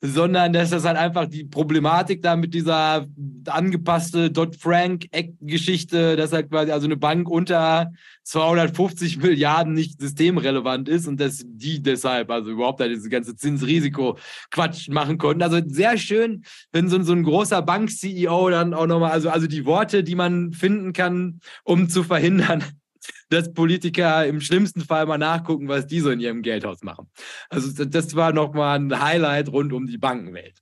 [0.00, 3.06] sondern dass das halt einfach die Problematik da mit dieser
[3.46, 7.90] angepasste Dodd-Frank-Geschichte, dass halt quasi also eine Bank unter
[8.22, 14.88] 250 Milliarden nicht systemrelevant ist und dass die deshalb also überhaupt halt diese ganze Zinsrisiko-Quatsch
[14.90, 15.42] machen konnten.
[15.42, 19.64] Also sehr schön, wenn so, so ein großer Bank-CEO dann auch nochmal, also, also die
[19.64, 22.62] Worte, die man finden kann, um zu verhindern,
[23.28, 27.10] dass Politiker im schlimmsten Fall mal nachgucken, was die so in ihrem Geldhaus machen.
[27.48, 30.58] Also das war nochmal ein Highlight rund um die Bankenwelt.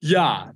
[0.00, 0.52] Ja,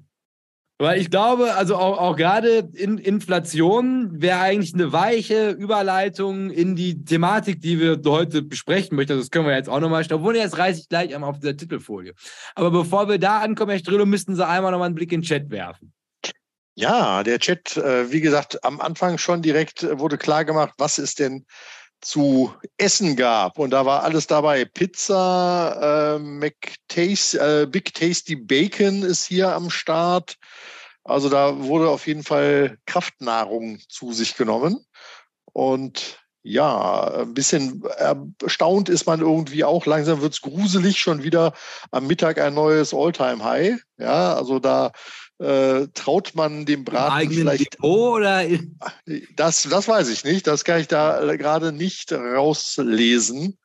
[0.79, 6.77] weil ich glaube, also auch, auch gerade in Inflation wäre eigentlich eine weiche Überleitung in
[6.77, 9.13] die Thematik, die wir heute besprechen möchten.
[9.13, 10.21] Also das können wir jetzt auch nochmal stellen.
[10.21, 12.13] Obwohl, jetzt reiße ich gleich einmal auf der Titelfolie.
[12.55, 15.27] Aber bevor wir da ankommen, Herr Strillo, müssten Sie einmal nochmal einen Blick in den
[15.27, 15.95] Chat werfen.
[16.79, 20.99] Ja, der Chat, äh, wie gesagt, am Anfang schon direkt äh, wurde klar gemacht, was
[20.99, 21.47] es denn
[22.03, 23.59] zu essen gab.
[23.59, 24.67] Und da war alles dabei.
[24.67, 30.37] Pizza, äh, McTaste, äh, Big Tasty Bacon ist hier am Start.
[31.03, 34.85] Also da wurde auf jeden Fall Kraftnahrung zu sich genommen.
[35.55, 39.87] Und ja, ein bisschen erstaunt ist man irgendwie auch.
[39.87, 41.55] Langsam wird es gruselig, schon wieder
[41.91, 43.81] am Mittag ein neues Alltime-High.
[43.99, 44.93] Ja, also da
[45.39, 47.75] äh, traut man dem Braten vielleicht.
[47.75, 48.47] Depot oder?
[49.35, 50.47] Das, das weiß ich nicht.
[50.47, 53.59] Das kann ich da gerade nicht rauslesen.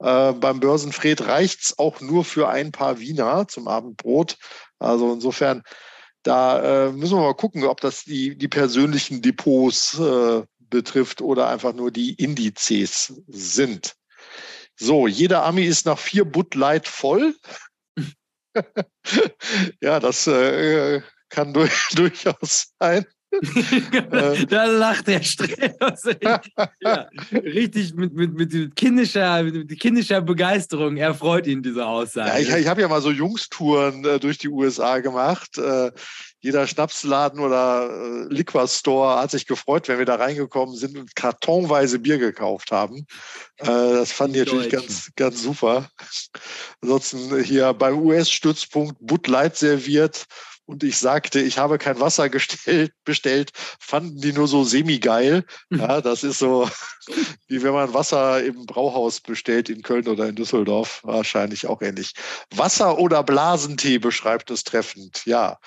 [0.00, 4.36] Äh, beim Börsenfred reicht es auch nur für ein paar Wiener zum Abendbrot.
[4.78, 5.62] Also insofern,
[6.24, 11.48] da äh, müssen wir mal gucken, ob das die, die persönlichen Depots äh, betrifft oder
[11.48, 13.94] einfach nur die Indizes sind.
[14.74, 17.36] So, jeder Ami ist nach vier Bud Light voll.
[19.80, 21.00] ja, das äh,
[21.32, 23.04] kann durch, durchaus sein.
[24.50, 26.02] da lacht der Strelos.
[26.82, 32.28] ja, richtig mit, mit, mit, kindischer, mit kindischer Begeisterung erfreut ihn diese Aussage.
[32.28, 35.56] Ja, ich, ich habe ja mal so Jungstouren äh, durch die USA gemacht.
[35.56, 35.92] Äh,
[36.40, 41.16] jeder Schnapsladen oder äh, Liquor Store hat sich gefreut, wenn wir da reingekommen sind und
[41.16, 43.06] kartonweise Bier gekauft haben.
[43.58, 45.88] Äh, das fand ich natürlich ganz, ganz super.
[46.82, 50.26] Ansonsten hier beim US-Stützpunkt Bud Light serviert
[50.72, 55.44] und ich sagte, ich habe kein Wasser gestellt, bestellt, fanden die nur so semi-geil.
[55.70, 56.68] Ja, das ist so,
[57.46, 61.00] wie wenn man Wasser im Brauhaus bestellt in Köln oder in Düsseldorf.
[61.02, 62.14] Wahrscheinlich auch ähnlich.
[62.54, 65.26] Wasser oder Blasentee beschreibt es treffend.
[65.26, 65.58] Ja,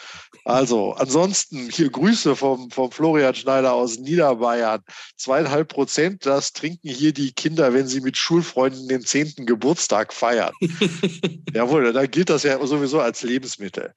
[0.43, 4.81] also ansonsten hier Grüße vom, vom Florian Schneider aus Niederbayern.
[5.17, 10.53] Zweieinhalb Prozent, das trinken hier die Kinder, wenn sie mit Schulfreunden den zehnten Geburtstag feiern.
[11.53, 13.93] Jawohl, da gilt das ja sowieso als Lebensmittel.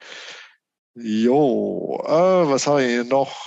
[1.00, 3.46] Jo, äh, was haben wir hier noch?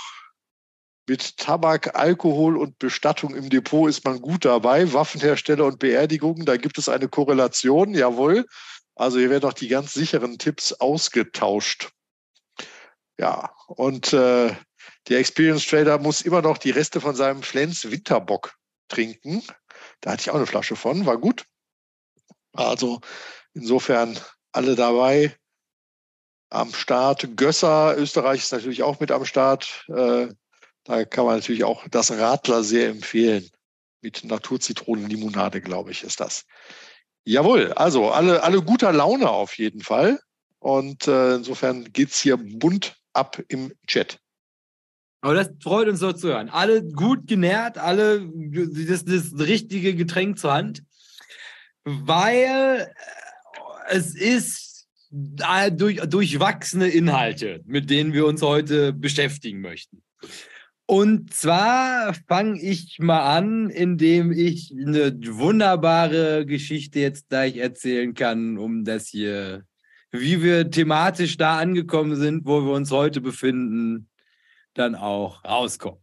[1.06, 4.90] Mit Tabak, Alkohol und Bestattung im Depot ist man gut dabei.
[4.92, 8.46] Waffenhersteller und Beerdigungen, da gibt es eine Korrelation, jawohl.
[8.94, 11.90] Also hier werden auch die ganz sicheren Tipps ausgetauscht.
[13.18, 14.54] Ja, und äh,
[15.08, 18.54] der Experience Trader muss immer noch die Reste von seinem Flens Winterbock
[18.88, 19.42] trinken.
[20.00, 21.44] Da hatte ich auch eine Flasche von, war gut.
[22.54, 23.00] Also
[23.52, 24.18] insofern
[24.52, 25.36] alle dabei
[26.52, 27.36] am Start.
[27.36, 29.84] Gösser, Österreich ist natürlich auch mit am Start.
[29.88, 30.28] Äh,
[30.84, 33.48] da kann man natürlich auch das Radler sehr empfehlen.
[34.02, 36.44] Mit Naturzitronenlimonade, glaube ich, ist das.
[37.24, 40.18] Jawohl, also alle, alle guter Laune auf jeden Fall.
[40.58, 44.18] Und äh, insofern es hier bunt ab im Chat.
[45.20, 46.48] Aber das freut uns so zu hören.
[46.48, 50.82] Alle gut genährt, alle das, das richtige Getränk zur Hand.
[51.84, 52.92] Weil
[53.88, 54.71] es ist
[55.12, 60.02] durch, durchwachsene Inhalte, mit denen wir uns heute beschäftigen möchten.
[60.86, 68.58] Und zwar fange ich mal an, indem ich eine wunderbare Geschichte jetzt gleich erzählen kann,
[68.58, 69.64] um das hier,
[70.10, 74.08] wie wir thematisch da angekommen sind, wo wir uns heute befinden,
[74.74, 76.01] dann auch rauskommen.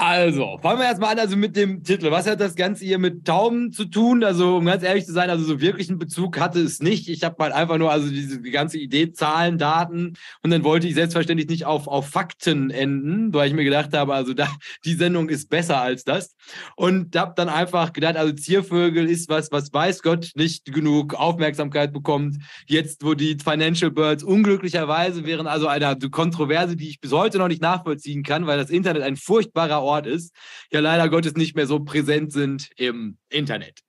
[0.00, 2.12] Also, fangen wir erstmal an, also mit dem Titel.
[2.12, 4.22] Was hat das Ganze hier mit Tauben zu tun?
[4.22, 7.08] Also, um ganz ehrlich zu sein, also so wirklichen Bezug hatte es nicht.
[7.08, 10.12] Ich habe halt einfach nur, also diese die ganze Idee, Zahlen, Daten
[10.44, 14.14] und dann wollte ich selbstverständlich nicht auf, auf Fakten enden, weil ich mir gedacht habe,
[14.14, 14.46] also da,
[14.84, 16.36] die Sendung ist besser als das.
[16.76, 21.92] Und habe dann einfach gedacht, also Ziervögel ist was, was weiß Gott nicht genug Aufmerksamkeit
[21.92, 22.36] bekommt.
[22.68, 27.48] Jetzt, wo die Financial Birds unglücklicherweise wären also einer Kontroverse, die ich bis heute noch
[27.48, 30.34] nicht nachvollziehen kann, weil das Internet ein furchtbarer Ort ist,
[30.70, 33.80] ja leider Gottes nicht mehr so präsent sind im Internet.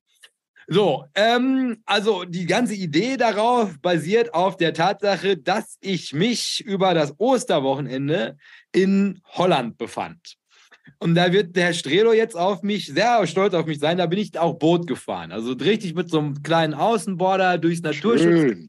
[0.71, 6.93] So, ähm, also die ganze Idee darauf basiert auf der Tatsache, dass ich mich über
[6.93, 8.37] das Osterwochenende
[8.71, 10.35] in Holland befand.
[10.99, 14.05] Und da wird der Herr Strelo jetzt auf mich, sehr stolz auf mich sein, da
[14.05, 15.31] bin ich auch Boot gefahren.
[15.31, 18.68] Also richtig mit so einem kleinen Außenborder durchs Naturschutz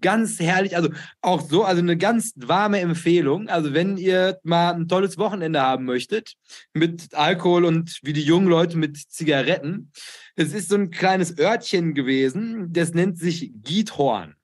[0.00, 3.48] ganz herrlich, also auch so, also eine ganz warme Empfehlung.
[3.48, 6.34] Also wenn ihr mal ein tolles Wochenende haben möchtet,
[6.72, 9.92] mit Alkohol und wie die jungen Leute mit Zigaretten.
[10.36, 14.34] Es ist so ein kleines Örtchen gewesen, das nennt sich Giethorn.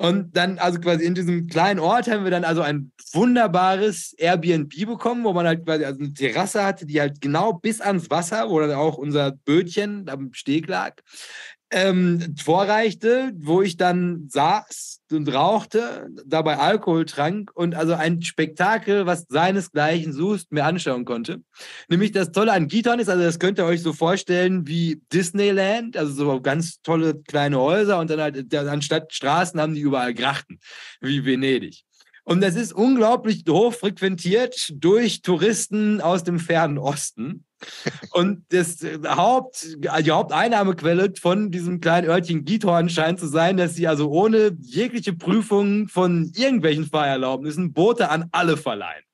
[0.00, 4.86] Und dann, also quasi in diesem kleinen Ort haben wir dann also ein wunderbares Airbnb
[4.86, 8.48] bekommen, wo man halt quasi also eine Terrasse hatte, die halt genau bis ans Wasser,
[8.48, 10.94] wo dann auch unser Bötchen am Steg lag
[11.70, 19.06] ähm, vorreichte, wo ich dann saß und rauchte, dabei Alkohol trank und also ein Spektakel,
[19.06, 21.42] was seinesgleichen sucht, mir anschauen konnte.
[21.88, 25.96] Nämlich das Tolle an Giton ist, also das könnt ihr euch so vorstellen wie Disneyland,
[25.96, 30.58] also so ganz tolle kleine Häuser und dann halt anstatt Straßen haben die überall Grachten,
[31.00, 31.84] wie Venedig.
[32.24, 37.44] Und das ist unglaublich hoch frequentiert durch Touristen aus dem fernen Osten.
[38.12, 43.74] Und das äh, Haupt, die Haupteinnahmequelle von diesem kleinen Örtchen Giethorn scheint zu sein, dass
[43.74, 49.04] sie also ohne jegliche Prüfung von irgendwelchen Fahrerlaubnissen Boote an alle verleihen.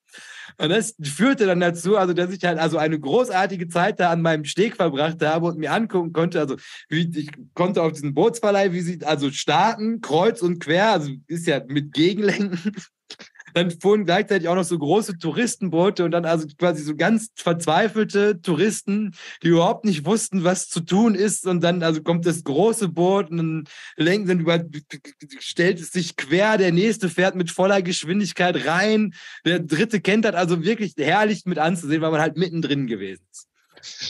[0.59, 4.23] Und das führte dann dazu, also dass ich halt also eine großartige Zeit da an
[4.23, 6.55] meinem Steg verbracht habe und mir angucken konnte, also
[6.89, 11.45] wie ich konnte auf diesen Bootsverleih, wie sie also starten, kreuz und quer, also ist
[11.45, 12.73] ja mit Gegenlenken
[13.57, 18.41] dann fuhren gleichzeitig auch noch so große Touristenboote und dann also quasi so ganz verzweifelte
[18.41, 21.45] Touristen, die überhaupt nicht wussten, was zu tun ist.
[21.45, 24.63] Und dann also kommt das große Boot und lenken dann über,
[25.39, 29.13] stellt es sich quer, der nächste fährt mit voller Geschwindigkeit rein,
[29.45, 33.47] der dritte kennt das also wirklich herrlich mit anzusehen, weil man halt mittendrin gewesen ist.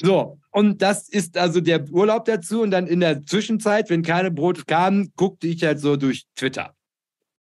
[0.02, 2.62] So, und das ist also der Urlaub dazu.
[2.62, 6.77] Und dann in der Zwischenzeit, wenn keine Brote kamen, guckte ich halt so durch Twitter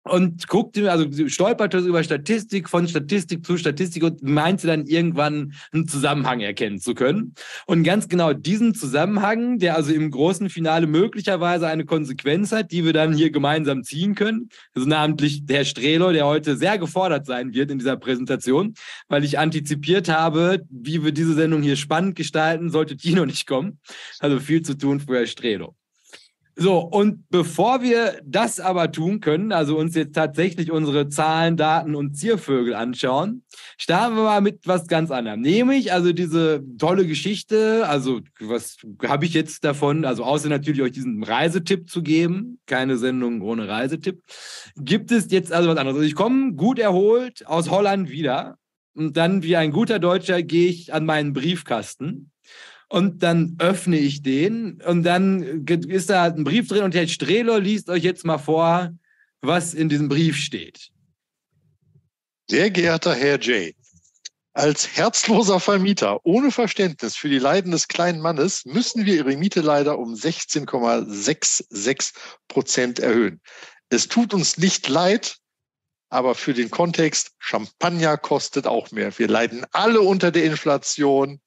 [0.04, 5.88] und guckte, also stolperte über Statistik von Statistik zu Statistik und meinte dann irgendwann einen
[5.88, 7.36] Zusammenhang erkennen zu können.
[7.68, 12.84] Und ganz genau diesen Zusammenhang, der also im großen Finale möglicherweise eine Konsequenz hat, die
[12.84, 17.54] wir dann hier gemeinsam ziehen können, also namentlich der Strelo, der heute sehr gefordert sein
[17.54, 18.74] wird in dieser Präsentation,
[19.08, 23.80] weil ich antizipiert habe, wie wir diese Sendung hier spannend gestalten, sollte Tino nicht kommen.
[24.20, 25.76] Also viel zu tun für Herr Strelo.
[26.56, 31.96] So, und bevor wir das aber tun können, also uns jetzt tatsächlich unsere Zahlen, Daten
[31.96, 33.44] und Ziervögel anschauen,
[33.78, 35.42] starten wir mal mit was ganz anderem.
[35.42, 40.92] Nämlich also diese tolle Geschichte, also was habe ich jetzt davon, also außer natürlich euch
[40.92, 44.22] diesen Reisetipp zu geben, keine Sendung ohne Reisetipp,
[44.78, 45.98] gibt es jetzt also was anderes.
[45.98, 48.60] Also ich komme gut erholt aus Holland wieder
[48.94, 52.30] und dann wie ein guter Deutscher gehe ich an meinen Briefkasten
[52.94, 57.60] und dann öffne ich den und dann ist da ein Brief drin und Herr Strehler
[57.60, 58.94] liest euch jetzt mal vor,
[59.42, 60.92] was in diesem Brief steht.
[62.48, 63.74] Sehr geehrter Herr J.,
[64.54, 69.62] als herzloser Vermieter ohne Verständnis für die Leiden des kleinen Mannes müssen wir Ihre Miete
[69.62, 72.14] leider um 16,66
[72.48, 73.42] Prozent erhöhen.
[73.90, 75.38] Es tut uns nicht leid,
[76.10, 79.18] aber für den Kontext, Champagner kostet auch mehr.
[79.18, 81.40] Wir leiden alle unter der Inflation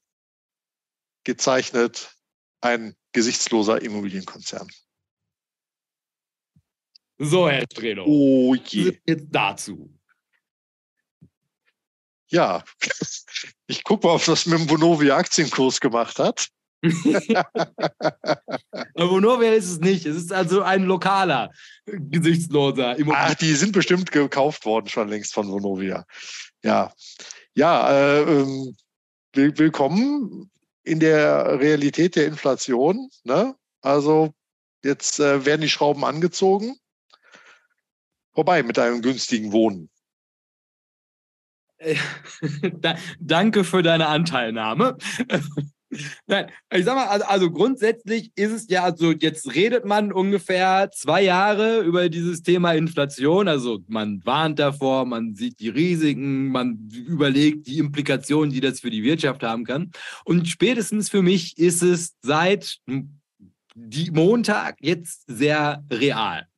[1.26, 2.16] gezeichnet
[2.60, 4.68] ein gesichtsloser Immobilienkonzern.
[7.18, 8.04] So, Herr Strelo.
[8.06, 8.96] Oh je.
[9.04, 9.92] Jetzt dazu.
[12.28, 12.64] Ja,
[13.66, 16.48] ich gucke mal, ob das mit dem Vonovia Aktienkurs gemacht hat.
[18.94, 20.06] Vonovia ist es nicht.
[20.06, 21.50] Es ist also ein lokaler,
[21.86, 23.30] gesichtsloser Immobilien.
[23.32, 26.06] Ach, die sind bestimmt gekauft worden schon längst von Vonovia.
[26.62, 26.92] Ja,
[27.54, 28.76] ja, äh, ähm,
[29.32, 30.50] willkommen
[30.86, 33.10] in der Realität der Inflation.
[33.24, 33.56] Ne?
[33.82, 34.32] Also
[34.84, 36.76] jetzt äh, werden die Schrauben angezogen.
[38.32, 39.90] Vorbei mit einem günstigen Wohnen.
[43.20, 44.96] Danke für deine Anteilnahme.
[46.26, 50.90] Nein, ich sag mal, also, also, grundsätzlich ist es ja, also jetzt redet man ungefähr
[50.92, 53.46] zwei Jahre über dieses Thema Inflation.
[53.46, 58.90] Also man warnt davor, man sieht die Risiken, man überlegt die Implikationen, die das für
[58.90, 59.92] die Wirtschaft haben kann.
[60.24, 62.78] Und spätestens für mich ist es seit
[63.76, 66.48] die Montag jetzt sehr real.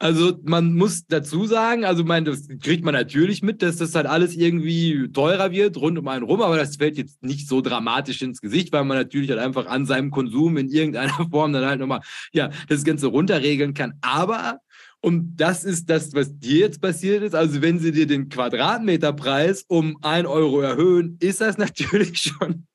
[0.00, 4.06] Also man muss dazu sagen, also mein, das kriegt man natürlich mit, dass das halt
[4.06, 8.22] alles irgendwie teurer wird rund um einen rum, aber das fällt jetzt nicht so dramatisch
[8.22, 11.80] ins Gesicht, weil man natürlich halt einfach an seinem Konsum in irgendeiner Form dann halt
[11.80, 12.00] nochmal,
[12.32, 13.94] ja, das Ganze runterregeln kann.
[14.00, 14.60] Aber
[15.00, 17.34] und das ist das, was dir jetzt passiert ist.
[17.34, 22.66] Also wenn sie dir den Quadratmeterpreis um ein Euro erhöhen, ist das natürlich schon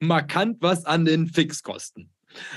[0.00, 2.10] markant was an den Fixkosten.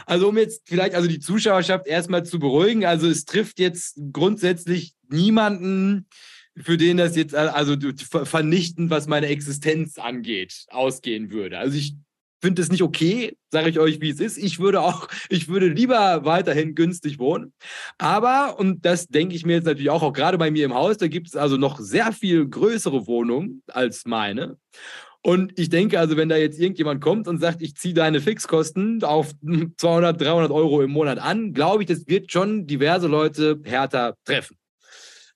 [0.06, 4.94] Also um jetzt vielleicht also die Zuschauerschaft erstmal zu beruhigen, also es trifft jetzt grundsätzlich
[5.10, 6.08] niemanden,
[6.56, 11.58] für den das jetzt also vernichtend, was meine Existenz angeht, ausgehen würde.
[11.58, 11.96] Also ich
[12.44, 14.38] finde es nicht okay, sage ich euch, wie es ist.
[14.38, 17.54] Ich würde auch, ich würde lieber weiterhin günstig wohnen.
[17.98, 20.98] Aber, und das denke ich mir jetzt natürlich auch, auch gerade bei mir im Haus,
[20.98, 24.58] da gibt es also noch sehr viel größere Wohnungen als meine.
[25.26, 29.04] Und ich denke also, wenn da jetzt irgendjemand kommt und sagt, ich ziehe deine Fixkosten
[29.04, 29.32] auf
[29.78, 34.58] 200, 300 Euro im Monat an, glaube ich, das wird schon diverse Leute härter treffen.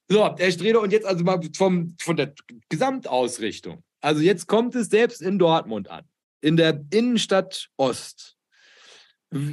[0.08, 2.34] So, Herr Strede, und jetzt also mal vom, von der
[2.68, 3.82] Gesamtausrichtung.
[4.00, 6.04] Also jetzt kommt es selbst in Dortmund an,
[6.40, 8.37] in der Innenstadt Ost.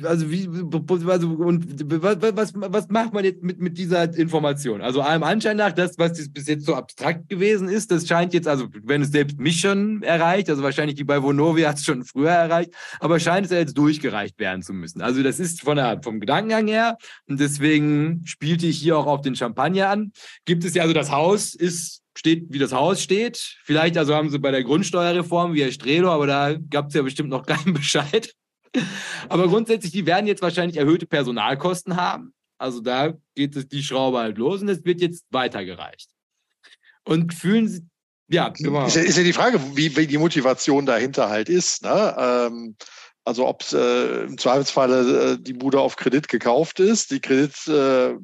[0.03, 4.79] Also wie also, und was, was macht man jetzt mit, mit dieser Information?
[4.81, 8.47] Also allem Anschein nach, das, was bis jetzt so abstrakt gewesen ist, das scheint jetzt,
[8.47, 12.05] also wenn es selbst mich schon erreicht, also wahrscheinlich die bei Vonovia hat es schon
[12.05, 15.01] früher erreicht, aber scheint es ja jetzt durchgereicht werden zu müssen.
[15.01, 19.21] Also das ist von der, vom Gedankengang her und deswegen spielte ich hier auch auf
[19.23, 20.13] den Champagner an.
[20.45, 23.57] Gibt es ja, also das Haus ist steht, wie das Haus steht.
[23.65, 27.01] Vielleicht also haben sie bei der Grundsteuerreform wie Herr Strelo, aber da gab es ja
[27.01, 28.33] bestimmt noch keinen Bescheid.
[29.29, 32.33] Aber grundsätzlich, die werden jetzt wahrscheinlich erhöhte Personalkosten haben.
[32.57, 36.09] Also da geht es die Schraube halt los und es wird jetzt weitergereicht.
[37.03, 37.85] Und fühlen Sie,
[38.27, 38.85] ja, genau.
[38.85, 41.83] Ist ja, ist ja die Frage, wie, wie, die Motivation dahinter halt ist.
[41.83, 42.15] Ne?
[42.17, 42.75] Ähm,
[43.23, 48.15] also ob äh, im Zweifelsfalle äh, die Bude auf Kredit gekauft ist, die Kredit, äh,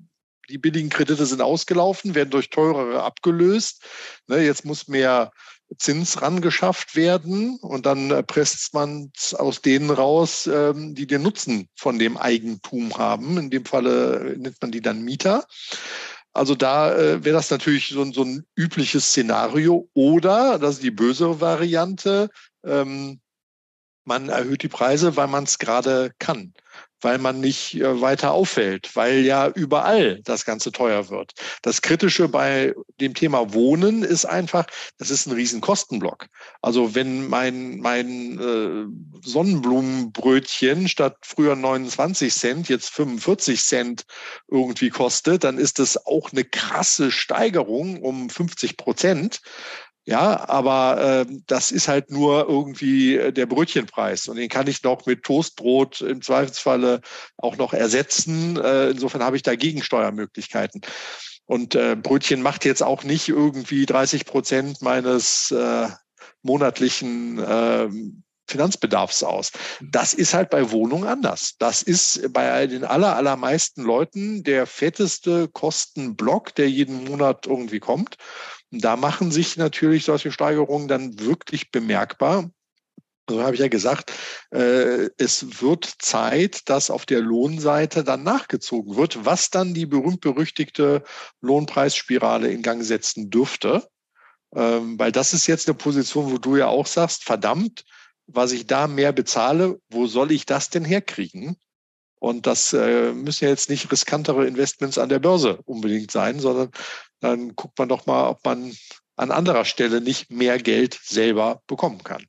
[0.50, 3.84] die billigen Kredite sind ausgelaufen, werden durch teurere abgelöst.
[4.28, 4.44] Ne?
[4.44, 5.32] Jetzt muss mehr
[5.78, 11.69] Zins rangeschafft werden und dann äh, presst man aus denen raus, ähm, die den Nutzen
[11.76, 13.38] von dem Eigentum haben.
[13.38, 15.46] In dem Falle nennt man die dann Mieter.
[16.34, 19.90] Also da äh, wäre das natürlich so, so, ein übliches Szenario.
[19.94, 22.30] Oder, das ist die böse Variante,
[22.65, 23.19] ähm,
[24.06, 26.54] Man erhöht die Preise, weil man es gerade kann
[27.02, 31.33] weil man nicht äh, weiter auffällt, weil ja überall das Ganze teuer wird.
[31.62, 34.65] Das Kritische bei dem Thema Wohnen ist einfach,
[34.97, 36.27] das ist ein riesen Kostenblock.
[36.62, 44.06] Also wenn mein, mein äh, Sonnenblumenbrötchen statt früher 29 Cent jetzt 45 Cent
[44.49, 49.41] irgendwie kostet, dann ist das auch eine krasse Steigerung um 50 Prozent.
[50.04, 54.81] Ja, aber äh, das ist halt nur irgendwie äh, der Brötchenpreis und den kann ich
[54.81, 57.02] noch mit Toastbrot im Zweifelsfalle
[57.37, 58.58] auch noch ersetzen.
[58.58, 60.81] Äh, insofern habe ich da Gegensteuermöglichkeiten.
[61.45, 65.87] Und äh, Brötchen macht jetzt auch nicht irgendwie 30 Prozent meines äh,
[66.41, 67.89] monatlichen äh,
[68.47, 69.52] Finanzbedarfs aus.
[69.81, 71.56] Das ist halt bei Wohnungen anders.
[71.60, 78.17] Das ist bei den aller, allermeisten Leuten der fetteste Kostenblock, der jeden Monat irgendwie kommt.
[78.72, 82.50] Da machen sich natürlich solche Steigerungen dann wirklich bemerkbar.
[83.30, 84.12] So habe ich ja gesagt,
[84.52, 91.04] äh, es wird Zeit, dass auf der Lohnseite dann nachgezogen wird, was dann die berühmt-berüchtigte
[91.42, 93.88] Lohnpreisspirale in Gang setzen dürfte.
[94.54, 97.86] Ähm, weil das ist jetzt eine Position, wo du ja auch sagst, verdammt,
[98.28, 101.58] was ich da mehr bezahle, wo soll ich das denn herkriegen?
[102.22, 106.69] Und das äh, müssen ja jetzt nicht riskantere Investments an der Börse unbedingt sein, sondern
[107.19, 108.72] dann guckt man doch mal, ob man
[109.15, 112.24] an anderer Stelle nicht mehr Geld selber bekommen kann.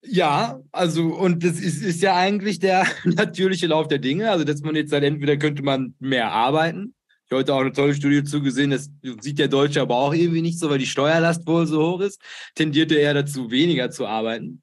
[0.00, 4.30] Ja, also und das ist, ist ja eigentlich der natürliche Lauf der Dinge.
[4.30, 6.94] Also dass man jetzt sagt, entweder könnte man mehr arbeiten.
[7.26, 8.88] Ich habe heute auch eine tolle Studie zugesehen, das
[9.20, 12.18] sieht der Deutsche aber auch irgendwie nicht so, weil die Steuerlast wohl so hoch ist,
[12.54, 14.62] tendierte er dazu, weniger zu arbeiten.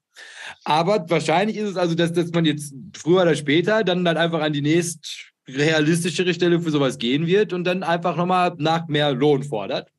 [0.64, 4.40] Aber wahrscheinlich ist es also, dass, dass man jetzt früher oder später dann, dann einfach
[4.40, 9.12] an die nächst realistischere Stelle für sowas gehen wird und dann einfach nochmal nach mehr
[9.12, 9.90] Lohn fordert.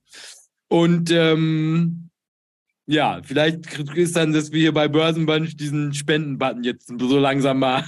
[0.70, 2.10] Und ähm,
[2.86, 7.84] ja, vielleicht ist dann, dass wir hier bei Börsenbunch diesen Spendenbutton jetzt so langsam mal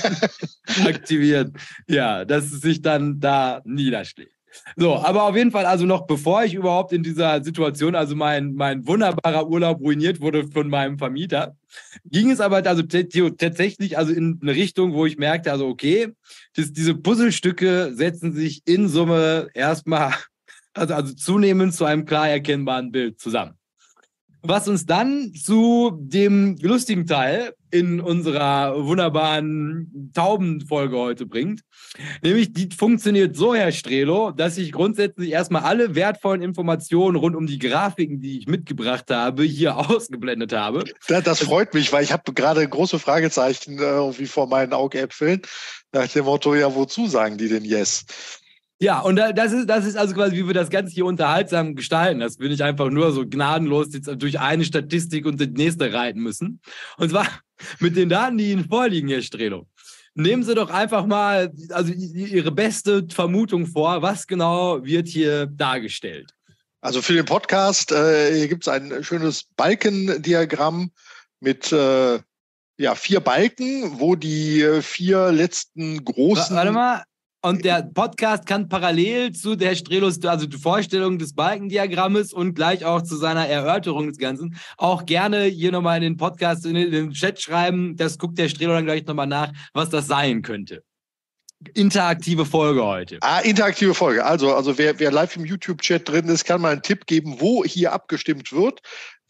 [0.84, 1.54] aktivieren.
[1.88, 4.39] Ja, dass es sich dann da niederschlägt.
[4.76, 8.54] So, aber auf jeden Fall, also noch bevor ich überhaupt in dieser Situation, also mein,
[8.54, 11.56] mein wunderbarer Urlaub ruiniert wurde von meinem Vermieter,
[12.04, 16.12] ging es aber also tatsächlich also in eine Richtung, wo ich merkte, also okay,
[16.54, 20.14] das, diese Puzzlestücke setzen sich in Summe erstmal,
[20.74, 23.54] also, also zunehmend zu einem klar erkennbaren Bild zusammen.
[24.42, 31.60] Was uns dann zu dem lustigen Teil in unserer wunderbaren Taubenfolge heute bringt.
[32.22, 37.46] Nämlich, die funktioniert so, Herr Strelo, dass ich grundsätzlich erstmal alle wertvollen Informationen rund um
[37.46, 40.84] die Grafiken, die ich mitgebracht habe, hier ausgeblendet habe.
[41.08, 45.42] Das, das freut mich, weil ich habe gerade große Fragezeichen äh, irgendwie vor meinen Augäpfeln.
[45.92, 48.04] Nach dem Motto, ja, wozu sagen die denn Yes?
[48.82, 52.20] Ja, und das ist, das ist also quasi, wie wir das Ganze hier unterhaltsam gestalten.
[52.20, 56.20] Das will ich einfach nur so gnadenlos jetzt durch eine Statistik und die nächste reiten
[56.20, 56.60] müssen.
[56.96, 57.26] Und zwar
[57.78, 59.66] mit den Daten, die Ihnen vorliegen, Herr Strelo.
[60.14, 66.32] Nehmen Sie doch einfach mal also Ihre beste Vermutung vor, was genau wird hier dargestellt?
[66.80, 70.90] Also für den Podcast äh, hier gibt es ein schönes Balkendiagramm
[71.38, 72.18] mit äh,
[72.78, 76.56] ja, vier Balken, wo die äh, vier letzten großen.
[76.56, 77.04] Warte mal,
[77.42, 82.84] und der Podcast kann parallel zu der Strelos, also die Vorstellung des Balkendiagrammes und gleich
[82.84, 87.12] auch zu seiner Erörterung des Ganzen, auch gerne hier nochmal in den Podcast, in den
[87.12, 87.96] Chat schreiben.
[87.96, 90.82] Das guckt der Strelo dann gleich nochmal nach, was das sein könnte.
[91.74, 93.18] Interaktive Folge heute.
[93.20, 94.24] Ah, interaktive Folge.
[94.24, 97.64] Also, also wer, wer live im YouTube-Chat drin ist, kann mal einen Tipp geben, wo
[97.64, 98.80] hier abgestimmt wird.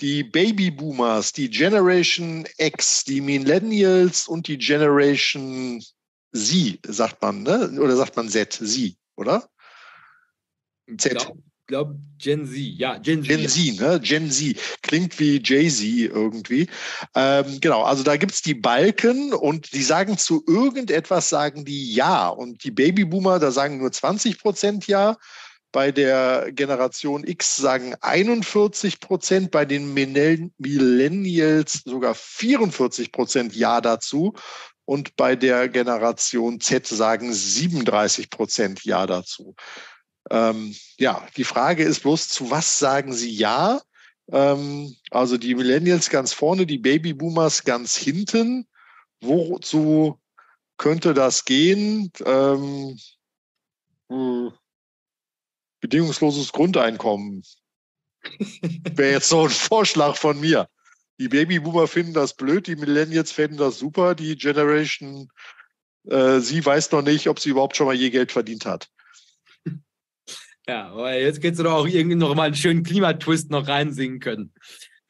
[0.01, 5.83] Die Baby-Boomers, die Generation X, die Millennials und die Generation
[6.33, 7.81] Sie, sagt man, ne?
[7.81, 8.59] Oder sagt man Z?
[8.61, 9.49] Sie, oder?
[10.97, 11.15] Z.
[11.15, 13.29] Ich glaube Gen Z, ja, Gen Z.
[13.29, 14.01] Gen Z, ne?
[14.01, 14.57] Gen Z.
[14.83, 16.69] Klingt wie Jay-Z irgendwie.
[17.15, 21.95] Ähm, genau, also da gibt es die Balken und die sagen zu irgendetwas, sagen die
[21.95, 22.29] Ja.
[22.29, 25.17] Und die Babyboomer, da sagen nur 20 Prozent Ja.
[25.73, 34.35] Bei der Generation X sagen 41 Prozent, bei den Millennials sogar 44 Prozent Ja dazu
[34.91, 39.55] und bei der Generation Z sagen 37 Prozent Ja dazu.
[40.29, 43.81] Ähm, ja, die Frage ist bloß, zu was sagen Sie Ja?
[44.33, 48.67] Ähm, also die Millennials ganz vorne, die Babyboomers ganz hinten.
[49.21, 50.19] Wozu
[50.77, 52.11] könnte das gehen?
[52.27, 52.99] Ähm,
[54.11, 54.51] äh,
[55.79, 57.45] bedingungsloses Grundeinkommen
[58.97, 60.69] wäre jetzt so ein Vorschlag von mir.
[61.21, 65.29] Die Babyboomer finden das blöd, die Millennials finden das super, die Generation,
[66.07, 68.89] äh, sie weiß noch nicht, ob sie überhaupt schon mal je Geld verdient hat.
[70.67, 74.21] Ja, aber jetzt hättest du doch auch irgendwie noch mal einen schönen Klimatwist noch reinsingen
[74.21, 74.55] können.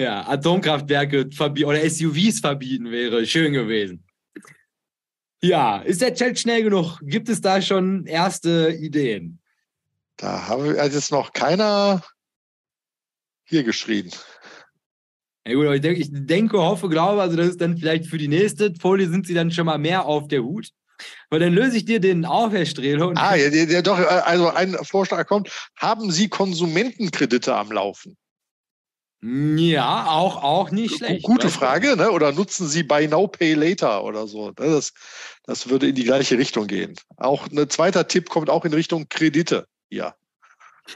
[0.00, 4.04] Ja, Atomkraftwerke oder SUVs verbieten wäre schön gewesen.
[5.42, 6.98] Ja, ist der Chat schnell genug?
[7.02, 9.40] Gibt es da schon erste Ideen?
[10.16, 12.02] Da habe ich also jetzt noch keiner
[13.44, 14.11] hier geschrien.
[15.51, 18.18] Ja gut, aber ich denke, ich denke, hoffe, glaube, also das ist dann vielleicht für
[18.18, 20.68] die nächste Folie sind sie dann schon mal mehr auf der Hut.
[21.28, 23.12] Weil dann löse ich dir den auf, Herr Strelo.
[23.16, 25.51] Ah, ja, ja, doch, also ein Vorschlag kommt.
[25.76, 28.16] Haben Sie Konsumentenkredite am Laufen?
[29.22, 31.24] Ja, auch, auch nicht schlecht.
[31.24, 32.12] Gute Frage, ne?
[32.12, 34.51] Oder nutzen Sie Buy Now, Pay Later oder so?
[34.51, 34.55] Ne?
[34.59, 34.92] Das,
[35.46, 36.94] das würde in die gleiche Richtung gehen.
[37.16, 39.66] Auch ein zweiter Tipp kommt auch in Richtung Kredite.
[39.88, 40.14] Ja.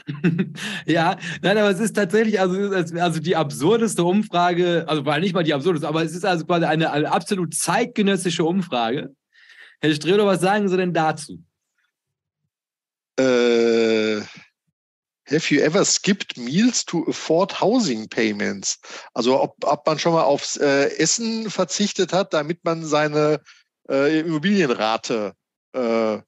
[0.85, 5.43] ja, nein, aber es ist tatsächlich, also, also die absurdeste Umfrage, also war nicht mal
[5.43, 9.15] die absurdeste, aber es ist also quasi eine, eine absolut zeitgenössische Umfrage.
[9.79, 11.43] Herr Strelo, was sagen Sie denn dazu?
[13.17, 14.21] Äh,
[15.27, 18.79] Have you ever skipped meals to afford housing payments?
[19.15, 23.41] Also ob, ob man schon mal aufs äh, Essen verzichtet hat, damit man seine
[23.89, 25.33] äh, Immobilienrate
[25.73, 26.19] äh,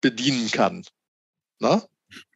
[0.00, 0.84] bedienen kann.
[1.58, 1.82] Na?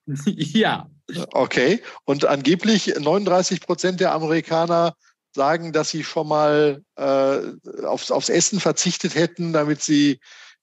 [0.27, 0.89] Ja.
[1.33, 1.83] Okay.
[2.05, 4.95] Und angeblich 39 Prozent der Amerikaner
[5.35, 10.21] sagen, dass sie schon mal äh, aufs, aufs Essen verzichtet hätten, damit sie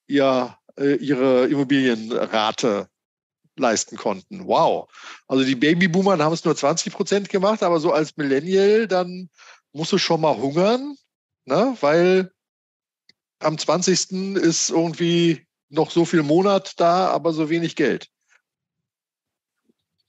[0.07, 2.87] ihr, äh, ihre Immobilienrate
[3.57, 4.47] leisten konnten.
[4.47, 4.89] Wow.
[5.27, 9.29] Also die Babyboomer haben es nur 20 Prozent gemacht, aber so als Millennial, dann
[9.73, 10.95] musst du schon mal hungern,
[11.45, 11.75] ne?
[11.81, 12.31] weil
[13.39, 14.35] am 20.
[14.35, 18.07] ist irgendwie noch so viel Monat da, aber so wenig Geld.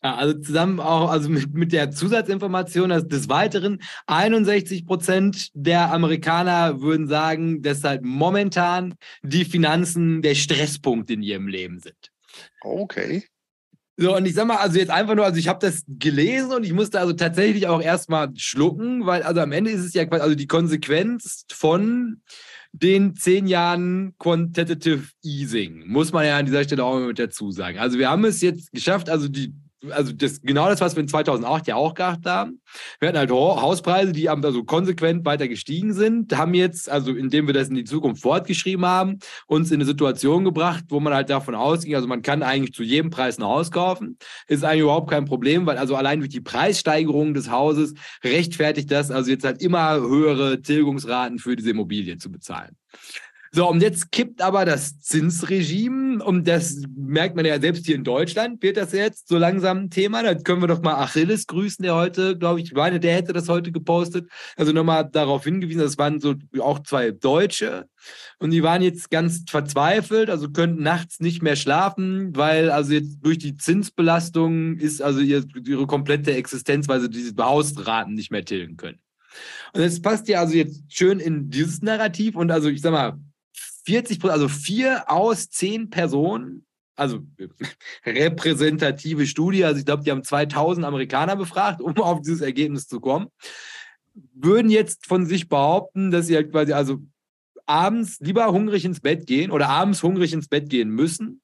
[0.02, 5.92] Ja, also zusammen auch, also mit, mit der Zusatzinformation dass des Weiteren, 61 Prozent der
[5.92, 12.12] Amerikaner würden sagen, dass halt momentan die Finanzen der Stresspunkt in ihrem Leben sind.
[12.60, 13.24] Okay.
[14.00, 16.64] So, und ich sag mal, also jetzt einfach nur, also ich habe das gelesen und
[16.64, 20.22] ich musste also tatsächlich auch erstmal schlucken, weil also am Ende ist es ja quasi,
[20.22, 22.22] also die Konsequenz von
[22.70, 27.50] den zehn Jahren Quantitative Easing, muss man ja an dieser Stelle auch mal mit dazu
[27.50, 27.78] sagen.
[27.78, 29.52] Also wir haben es jetzt geschafft, also die
[29.90, 32.60] also das, genau das, was wir in 2008 ja auch gehabt haben.
[32.98, 37.54] Wir hatten halt Hauspreise, die also konsequent weiter gestiegen sind, haben jetzt, also indem wir
[37.54, 41.54] das in die Zukunft fortgeschrieben haben, uns in eine Situation gebracht, wo man halt davon
[41.54, 44.18] ausging, also man kann eigentlich zu jedem Preis ein Haus kaufen.
[44.48, 49.10] Ist eigentlich überhaupt kein Problem, weil also allein durch die Preissteigerung des Hauses rechtfertigt das,
[49.10, 52.76] also jetzt halt immer höhere Tilgungsraten für diese Immobilie zu bezahlen.
[53.50, 58.04] So, und jetzt kippt aber das Zinsregime und das merkt man ja selbst hier in
[58.04, 60.22] Deutschland, wird das jetzt so langsam ein Thema.
[60.22, 63.48] Da können wir doch mal Achilles grüßen, der heute, glaube ich, meine, der hätte das
[63.48, 64.28] heute gepostet.
[64.56, 67.88] Also nochmal darauf hingewiesen, das waren so auch zwei Deutsche
[68.38, 73.18] und die waren jetzt ganz verzweifelt, also könnten nachts nicht mehr schlafen, weil also jetzt
[73.22, 78.76] durch die Zinsbelastung ist also ihre komplette Existenz, weil sie diese Hausraten nicht mehr tilgen
[78.76, 78.98] können.
[79.72, 83.18] Und das passt ja also jetzt schön in dieses Narrativ und also ich sag mal,
[83.88, 87.20] 40 Prozent, also vier aus zehn Personen, also
[88.04, 93.00] repräsentative Studie, also ich glaube, die haben 2000 Amerikaner befragt, um auf dieses Ergebnis zu
[93.00, 93.28] kommen,
[94.34, 96.98] würden jetzt von sich behaupten, dass sie halt quasi also
[97.64, 101.40] abends lieber hungrig ins Bett gehen oder abends hungrig ins Bett gehen müssen,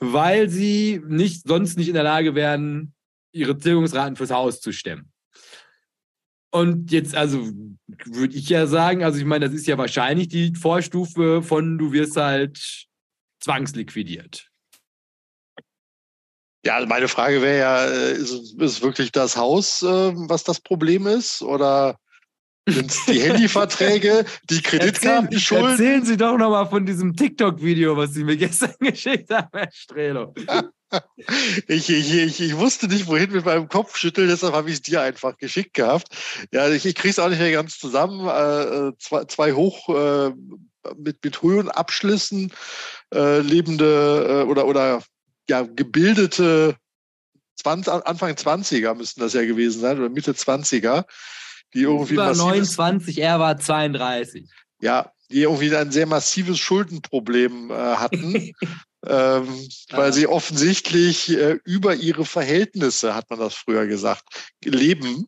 [0.00, 2.92] weil sie nicht, sonst nicht in der Lage wären,
[3.30, 5.12] ihre Tilgungsraten fürs Haus zu stemmen.
[6.50, 7.50] Und jetzt, also
[8.04, 11.92] würde ich ja sagen, also ich meine, das ist ja wahrscheinlich die Vorstufe von, du
[11.92, 12.86] wirst halt
[13.40, 14.48] zwangsliquidiert.
[16.64, 20.60] Ja, also meine Frage wäre ja, äh, ist es wirklich das Haus, ähm, was das
[20.60, 21.40] Problem ist?
[21.42, 21.98] Oder
[22.68, 25.70] sind es die Handyverträge, die Kreditkartenschulden?
[25.70, 29.70] Erzählen, erzählen Sie doch nochmal von diesem TikTok-Video, was Sie mir gestern geschickt haben, Herr
[29.72, 30.34] Strelo.
[31.66, 34.82] ich, ich, ich, ich wusste nicht, wohin mit meinem Kopf schütteln, deshalb habe ich es
[34.82, 36.08] dir einfach geschickt gehabt.
[36.52, 38.26] Ja, ich, ich kriege es auch nicht mehr ganz zusammen.
[38.26, 40.32] Äh, zwei, zwei hoch äh,
[40.96, 42.52] mit, mit hohen Abschlüssen
[43.14, 45.02] äh, lebende äh, oder, oder
[45.48, 46.76] ja, gebildete
[47.56, 51.04] 20, Anfang 20er müssten das ja gewesen sein, oder Mitte 20er,
[51.74, 52.14] die irgendwie.
[52.14, 54.48] Über 29, er war 32.
[54.80, 58.52] Ja, die irgendwie ein sehr massives Schuldenproblem äh, hatten
[59.08, 64.24] ähm, weil sie offensichtlich äh, über ihre Verhältnisse, hat man das früher gesagt,
[64.64, 65.26] leben.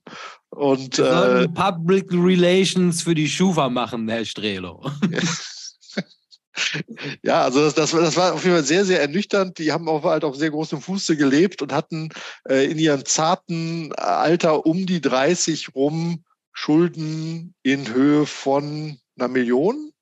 [0.50, 4.84] Und äh, Public Relations für die Schufa machen, Herr Strelo.
[7.22, 9.58] ja, also das, das, das, war auf jeden Fall sehr, sehr ernüchternd.
[9.58, 12.10] Die haben auch halt auf sehr großem Fuße gelebt und hatten
[12.48, 19.92] äh, in ihrem zarten Alter um die 30 rum Schulden in Höhe von einer Million.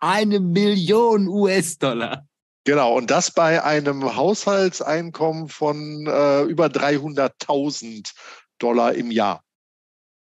[0.00, 2.27] Eine Million US-Dollar.
[2.68, 8.12] Genau, und das bei einem Haushaltseinkommen von äh, über 300.000
[8.58, 9.42] Dollar im Jahr.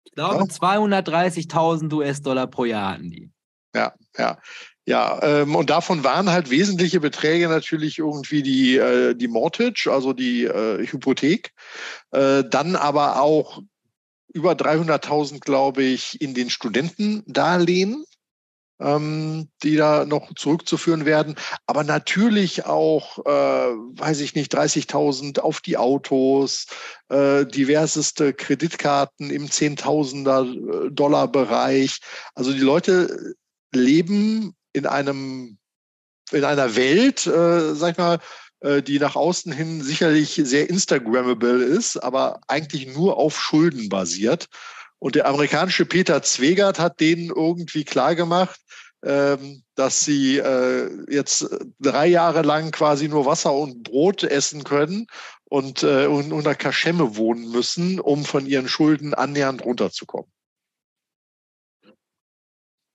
[0.04, 0.44] Ich glaube, ja.
[0.44, 3.30] 230.000 US-Dollar pro Jahr hatten die.
[3.76, 4.38] Ja, ja.
[4.86, 10.14] Ja, ähm, und davon waren halt wesentliche Beträge natürlich irgendwie die, äh, die Mortgage, also
[10.14, 11.52] die äh, Hypothek.
[12.12, 13.60] Äh, dann aber auch
[14.32, 18.06] über 300.000, glaube ich, in den Studentendarlehen,
[18.82, 21.36] ähm, die da noch zurückzuführen werden.
[21.66, 26.66] Aber natürlich auch, äh, weiß ich nicht, 30.000 auf die Autos,
[27.08, 32.00] äh, diverseste Kreditkarten im Zehntausender äh, Dollar Bereich.
[32.34, 33.34] Also die Leute
[33.72, 35.58] leben in einem
[36.30, 38.18] in einer Welt, äh, sag ich mal,
[38.60, 44.48] äh, die nach außen hin sicherlich sehr Instagrammable ist, aber eigentlich nur auf Schulden basiert.
[45.02, 48.60] Und der amerikanische Peter Zwegert hat denen irgendwie klargemacht,
[49.04, 51.44] ähm, dass sie äh, jetzt
[51.80, 55.08] drei Jahre lang quasi nur Wasser und Brot essen können
[55.46, 60.30] und äh, unter Kaschemme wohnen müssen, um von ihren Schulden annähernd runterzukommen.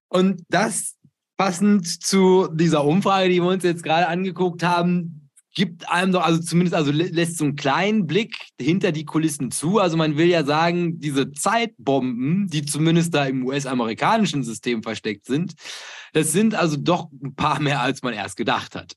[0.07, 0.95] Und das
[1.35, 5.26] passend zu dieser Umfrage, die wir uns jetzt gerade angeguckt haben,
[5.57, 9.79] gibt einem doch, also zumindest, also lässt so einen kleinen Blick hinter die Kulissen zu.
[9.79, 15.55] Also man will ja sagen, diese Zeitbomben, die zumindest da im US-amerikanischen System versteckt sind,
[16.13, 18.93] das sind also doch ein paar mehr, als man erst gedacht hat.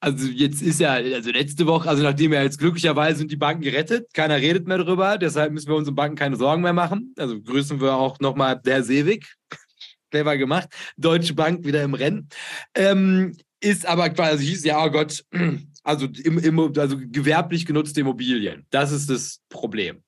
[0.00, 3.62] Also jetzt ist ja, also letzte Woche, also nachdem ja jetzt glücklicherweise sind die Banken
[3.62, 7.14] gerettet, keiner redet mehr darüber, deshalb müssen wir unseren Banken keine Sorgen mehr machen.
[7.16, 9.32] Also grüßen wir auch nochmal der Seewig,
[10.10, 10.68] clever gemacht.
[10.98, 12.28] Deutsche Bank wieder im Rennen.
[12.74, 15.24] Ähm, ist aber quasi, hieß ja, oh Gott,
[15.82, 18.66] also, im, im, also gewerblich genutzte Immobilien.
[18.70, 20.02] Das ist das Problem.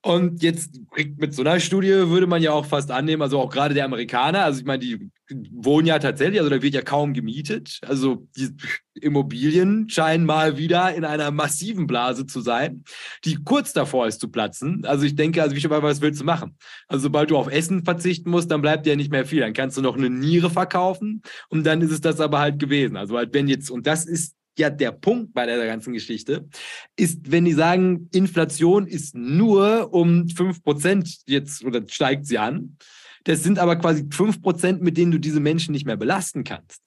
[0.00, 0.80] Und jetzt
[1.16, 4.44] mit so einer Studie würde man ja auch fast annehmen, also auch gerade der Amerikaner,
[4.44, 5.10] also ich meine, die
[5.50, 7.80] wohnen ja tatsächlich, also da wird ja kaum gemietet.
[7.84, 8.48] Also die
[8.94, 12.84] Immobilien scheinen mal wieder in einer massiven Blase zu sein,
[13.24, 14.84] die kurz davor ist zu platzen.
[14.86, 16.56] Also ich denke, also wie schon mal, was willst du machen?
[16.86, 19.40] Also sobald du auf Essen verzichten musst, dann bleibt ja nicht mehr viel.
[19.40, 22.96] Dann kannst du noch eine Niere verkaufen und dann ist es das aber halt gewesen.
[22.96, 26.48] Also halt wenn jetzt, und das ist ja der Punkt bei der ganzen Geschichte,
[26.96, 32.76] ist, wenn die sagen, Inflation ist nur um 5% jetzt oder steigt sie an,
[33.24, 36.82] das sind aber quasi 5%, mit denen du diese Menschen nicht mehr belasten kannst.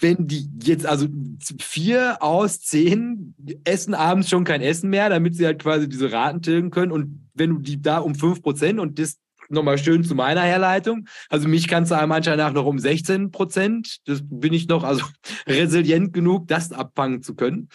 [0.00, 1.06] Wenn die jetzt, also
[1.60, 3.34] vier aus zehn
[3.64, 6.92] essen abends schon kein Essen mehr, damit sie halt quasi diese Raten tilgen können.
[6.92, 9.18] Und wenn du die da um 5% und das
[9.52, 11.06] nochmal schön zu meiner Herleitung.
[11.28, 13.98] Also mich kannst du einem Anschein nach noch um 16 Prozent.
[14.06, 15.04] Das bin ich noch also
[15.46, 17.68] resilient genug, das abfangen zu können.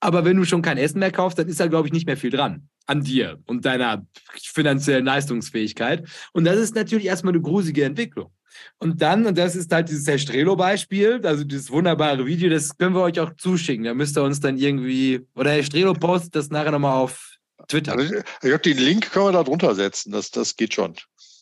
[0.00, 2.16] Aber wenn du schon kein Essen mehr kaufst, dann ist da, glaube ich, nicht mehr
[2.16, 4.06] viel dran an dir und deiner
[4.42, 6.06] finanziellen Leistungsfähigkeit.
[6.32, 8.30] Und das ist natürlich erstmal eine grusige Entwicklung.
[8.78, 12.94] Und dann, und das ist halt dieses Herr Strelo-Beispiel, also dieses wunderbare Video, das können
[12.94, 13.84] wir euch auch zuschicken.
[13.84, 17.33] Da müsst ihr uns dann irgendwie, oder Herr Strelo postet das nachher nochmal auf
[17.68, 17.92] Twitter.
[17.92, 20.94] Also ich glaube, den Link können wir da drunter setzen, das, das geht schon.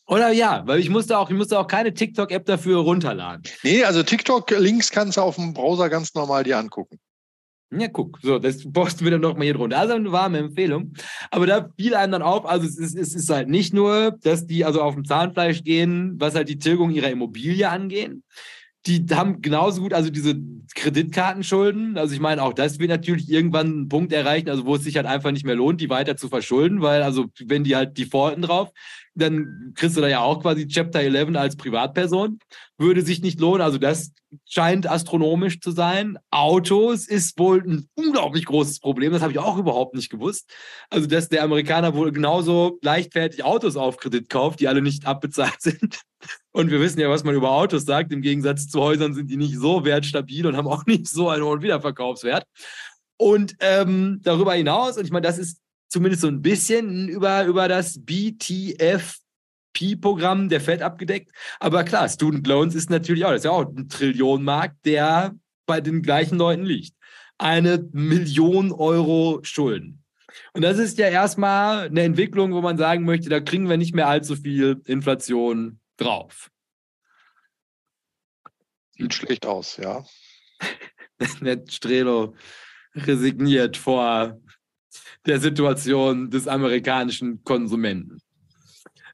[0.06, 3.42] Oder ja, weil ich musste auch, ich musste auch keine TikTok-App dafür runterladen.
[3.62, 6.98] Nee, also TikTok-Links kannst du auf dem Browser ganz normal dir angucken.
[7.74, 9.78] Ja, guck, so, das posten wir dann nochmal hier drunter.
[9.78, 10.92] Also eine warme Empfehlung.
[11.30, 14.46] Aber da fiel einem dann auf, also es ist, es ist halt nicht nur, dass
[14.46, 18.24] die also auf dem Zahnfleisch gehen, was halt die Tilgung ihrer Immobilie angehen.
[18.86, 20.34] Die haben genauso gut, also diese
[20.74, 21.96] Kreditkartenschulden.
[21.98, 24.96] Also ich meine, auch das wird natürlich irgendwann einen Punkt erreichen, also wo es sich
[24.96, 28.42] halt einfach nicht mehr lohnt, die weiter zu verschulden, weil also wenn die halt defaulten
[28.42, 28.70] drauf,
[29.14, 32.38] dann kriegst du da ja auch quasi Chapter 11 als Privatperson.
[32.78, 33.60] Würde sich nicht lohnen.
[33.60, 34.12] Also das
[34.46, 36.18] scheint astronomisch zu sein.
[36.30, 39.12] Autos ist wohl ein unglaublich großes Problem.
[39.12, 40.50] Das habe ich auch überhaupt nicht gewusst.
[40.88, 45.56] Also dass der Amerikaner wohl genauso leichtfertig Autos auf Kredit kauft, die alle nicht abbezahlt
[45.60, 46.00] sind.
[46.52, 48.12] Und wir wissen ja, was man über Autos sagt.
[48.12, 51.44] Im Gegensatz zu Häusern sind die nicht so wertstabil und haben auch nicht so einen
[51.44, 52.44] hohen Wiederverkaufswert.
[53.18, 55.61] Und ähm, darüber hinaus, und ich meine, das ist
[55.92, 61.30] zumindest so ein bisschen über, über das BTFP-Programm der Fed abgedeckt.
[61.60, 65.34] Aber klar, Student Loans ist natürlich auch, das ist ja auch ein Trillionenmarkt, der
[65.66, 66.94] bei den gleichen Leuten liegt.
[67.36, 70.02] Eine Million Euro Schulden.
[70.54, 73.94] Und das ist ja erstmal eine Entwicklung, wo man sagen möchte, da kriegen wir nicht
[73.94, 76.50] mehr allzu viel Inflation drauf.
[78.96, 80.06] Sieht schlecht aus, ja.
[81.42, 82.34] Der Strelo
[82.94, 84.40] resigniert vor
[85.26, 88.18] der Situation des amerikanischen Konsumenten.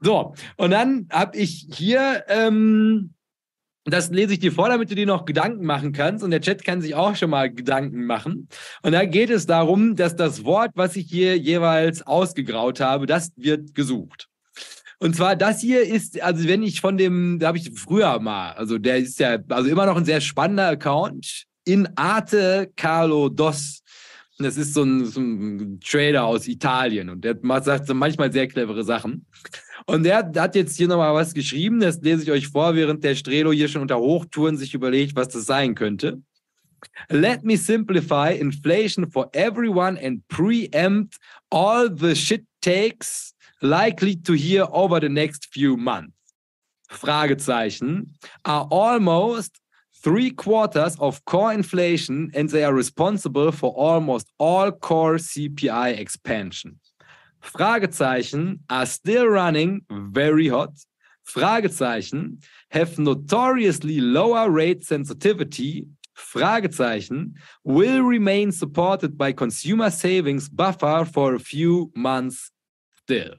[0.00, 3.14] So, und dann habe ich hier, ähm,
[3.84, 6.22] das lese ich dir vor, damit du dir noch Gedanken machen kannst.
[6.22, 8.48] Und der Chat kann sich auch schon mal Gedanken machen.
[8.82, 13.32] Und da geht es darum, dass das Wort, was ich hier jeweils ausgegraut habe, das
[13.36, 14.28] wird gesucht.
[15.00, 18.52] Und zwar das hier ist, also wenn ich von dem, da habe ich früher mal,
[18.52, 23.82] also der ist ja, also immer noch ein sehr spannender Account in Arte Carlo Dos
[24.41, 28.47] Das ist so ein, so ein Trader aus Italien und der sagt so manchmal sehr
[28.47, 29.26] clevere Sachen.
[29.86, 33.16] Und der hat jetzt hier nochmal was geschrieben, das lese ich euch vor, während der
[33.16, 36.22] Strelo hier schon unter Hochtouren sich überlegt, was das sein könnte.
[37.09, 41.16] Let me simplify inflation for everyone and preempt
[41.51, 46.14] all the shit takes likely to hear over the next few months.
[46.91, 48.14] Fragezeichen
[48.45, 49.61] are almost
[50.03, 56.78] three quarters of core inflation and they are responsible for almost all core CPI expansion.
[57.42, 60.72] Fragezeichen are still running very hot.
[61.24, 65.86] Fragezeichen have notoriously lower rate sensitivity.
[66.16, 67.34] Fragezeichen
[67.64, 72.51] will remain supported by consumer savings buffer for a few months
[73.03, 73.34] still.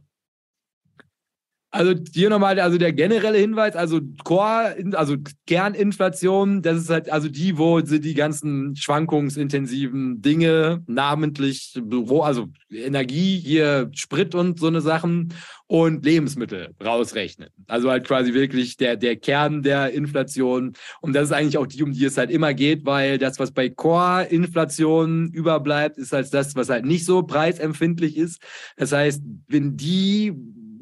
[1.72, 7.30] Also hier nochmal, also der generelle Hinweis, also Core, also Kerninflation, das ist halt also
[7.30, 14.66] die, wo sie die ganzen schwankungsintensiven Dinge, namentlich, wo, also Energie, hier Sprit und so
[14.66, 15.32] eine Sachen
[15.68, 17.50] und Lebensmittel rausrechnen.
[17.68, 20.74] Also halt quasi wirklich der, der Kern der Inflation.
[21.02, 23.52] Und das ist eigentlich auch die, um die es halt immer geht, weil das, was
[23.52, 28.42] bei Core-Inflation überbleibt, ist halt das, was halt nicht so preisempfindlich ist.
[28.78, 30.34] Das heißt, wenn die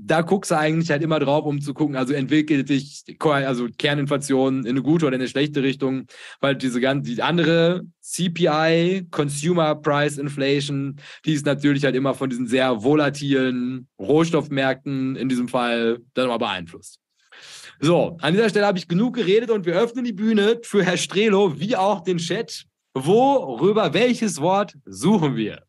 [0.08, 4.62] da guckst du eigentlich halt immer drauf, um zu gucken, also entwickelt sich also Kerninflation
[4.62, 6.08] in eine gute oder in eine schlechte Richtung,
[6.40, 10.96] weil diese ganze, die andere CPI, Consumer Price Inflation,
[11.26, 16.38] die ist natürlich halt immer von diesen sehr volatilen Rohstoffmärkten in diesem Fall dann mal
[16.38, 17.00] beeinflusst.
[17.80, 20.98] So, an dieser Stelle habe ich genug geredet und wir öffnen die Bühne für Herr
[20.98, 22.64] Strelo wie auch den Chat.
[22.94, 25.67] Worüber welches Wort suchen wir?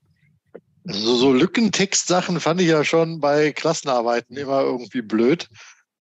[0.91, 5.49] So, so Lückentext-Sachen fand ich ja schon bei Klassenarbeiten immer irgendwie blöd.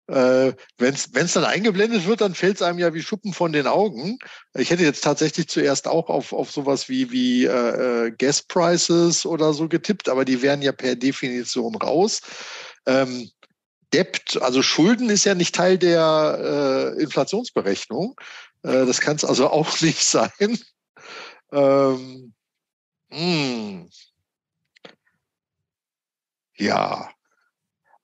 [0.07, 3.66] Äh, Wenn es dann eingeblendet wird, dann fällt es einem ja wie Schuppen von den
[3.66, 4.18] Augen.
[4.55, 9.26] Ich hätte jetzt tatsächlich zuerst auch auf, auf sowas wie, wie äh, äh Gas Prices
[9.26, 12.22] oder so getippt, aber die wären ja per Definition raus.
[12.87, 13.31] Ähm,
[13.93, 18.14] Debt, also Schulden ist ja nicht Teil der äh, Inflationsberechnung.
[18.62, 20.59] Äh, das kann es also auch nicht sein.
[21.53, 22.33] Ähm,
[23.11, 23.87] mh.
[26.61, 27.11] Ja,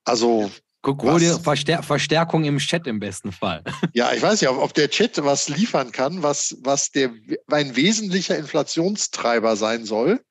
[0.04, 0.50] also.
[0.82, 3.64] Guck, was, Verstär Verstärkung im Chat im besten Fall.
[3.92, 7.12] Ja, ich weiß ja, ob der Chat was liefern kann, was, was der,
[7.50, 10.24] ein wesentlicher Inflationstreiber sein soll,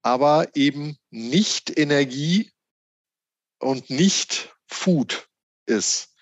[0.00, 2.52] aber eben nicht Energie
[3.58, 5.28] und nicht Food
[5.66, 6.14] ist.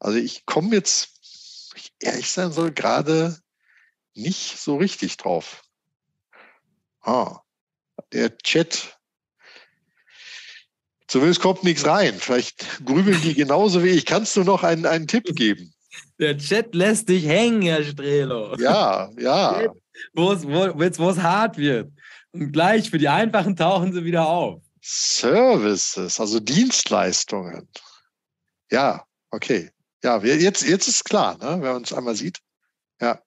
[0.00, 3.38] Also ich komme jetzt, ich ehrlich sein soll, gerade
[4.14, 5.62] nicht so richtig drauf.
[7.00, 7.40] Ah,
[8.12, 8.98] der Chat
[11.14, 12.12] Zumindest kommt nichts rein.
[12.18, 14.04] Vielleicht grübeln die genauso wie ich.
[14.04, 15.72] Kannst du noch einen, einen Tipp geben?
[16.18, 18.56] Der Chat lässt dich hängen, Herr Strelo.
[18.56, 19.62] Ja, ja.
[20.12, 21.92] Wo es, wo, jetzt, wo es hart wird.
[22.32, 24.60] Und gleich für die Einfachen tauchen sie wieder auf.
[24.82, 27.68] Services, also Dienstleistungen.
[28.72, 29.70] Ja, okay.
[30.02, 32.40] Ja, jetzt, jetzt ist klar, ne, wenn man es einmal sieht.
[33.00, 33.22] Ja.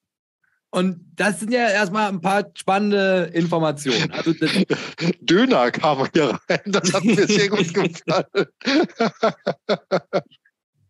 [0.69, 4.11] Und das sind ja erstmal ein paar spannende Informationen.
[4.11, 4.33] Also
[5.21, 8.47] Döner kam hier rein, das hat mir sehr gut gefallen.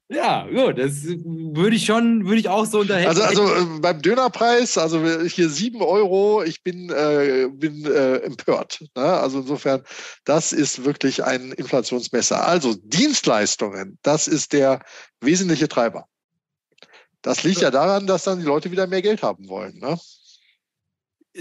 [0.09, 3.09] Ja, gut, das würde ich schon, würde ich auch so unterhalten.
[3.09, 8.85] Also, also äh, beim Dönerpreis, also hier sieben Euro, ich bin, äh, bin äh, empört.
[8.95, 9.03] Ne?
[9.03, 9.83] Also insofern,
[10.23, 12.47] das ist wirklich ein Inflationsmesser.
[12.47, 14.79] Also Dienstleistungen, das ist der
[15.19, 16.07] wesentliche Treiber.
[17.27, 19.77] Das liegt ja daran, dass dann die Leute wieder mehr Geld haben wollen.
[19.79, 19.99] Ne?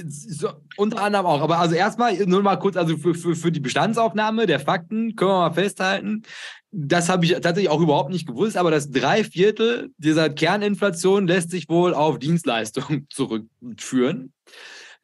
[0.08, 1.40] So, unter anderem auch.
[1.40, 5.30] Aber also erstmal nur mal kurz, also für, für, für die Bestandsaufnahme der Fakten können
[5.30, 6.24] wir mal festhalten.
[6.72, 11.68] Das habe ich tatsächlich auch überhaupt nicht gewusst, aber das Dreiviertel dieser Kerninflation lässt sich
[11.68, 14.32] wohl auf Dienstleistungen zurückführen.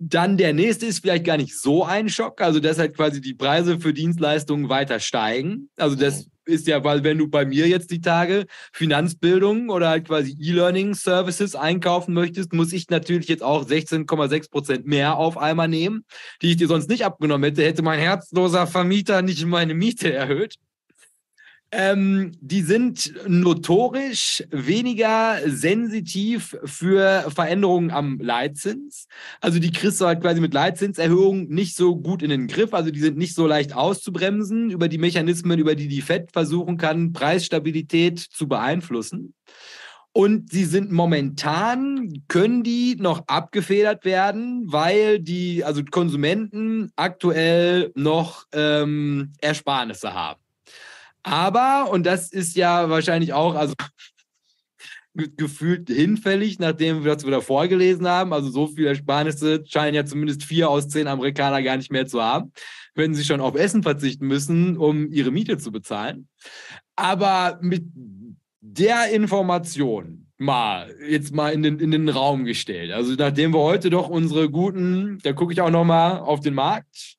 [0.04, 3.34] Dann der nächste ist vielleicht gar nicht so ein Schock, also dass halt quasi die
[3.34, 5.68] Preise für Dienstleistungen weiter steigen.
[5.76, 10.08] Also das ist ja, weil wenn du bei mir jetzt die Tage Finanzbildung oder halt
[10.08, 15.68] quasi E-Learning Services einkaufen möchtest, muss ich natürlich jetzt auch 16,6 Prozent mehr auf einmal
[15.68, 16.04] nehmen,
[16.42, 20.56] die ich dir sonst nicht abgenommen hätte, hätte mein herzloser Vermieter nicht meine Miete erhöht.
[21.74, 29.06] Ähm, die sind notorisch weniger sensitiv für Veränderungen am Leitzins.
[29.40, 32.74] Also die kriegst du halt quasi mit Leitzinserhöhungen nicht so gut in den Griff.
[32.74, 36.76] Also die sind nicht so leicht auszubremsen über die Mechanismen, über die die FED versuchen
[36.76, 39.32] kann, Preisstabilität zu beeinflussen.
[40.12, 48.44] Und sie sind momentan, können die noch abgefedert werden, weil die, also Konsumenten aktuell noch
[48.52, 50.41] ähm, Ersparnisse haben.
[51.22, 53.74] Aber, und das ist ja wahrscheinlich auch, also
[55.14, 58.32] gefühlt hinfällig, nachdem wir das wieder vorgelesen haben.
[58.32, 62.22] Also so viele Ersparnisse scheinen ja zumindest vier aus zehn Amerikaner gar nicht mehr zu
[62.22, 62.52] haben,
[62.94, 66.28] wenn sie schon auf Essen verzichten müssen, um ihre Miete zu bezahlen.
[66.96, 67.84] Aber mit
[68.60, 72.90] der Information mal jetzt mal in den, in den Raum gestellt.
[72.92, 76.54] Also nachdem wir heute doch unsere guten, da gucke ich auch noch mal auf den
[76.54, 77.16] Markt,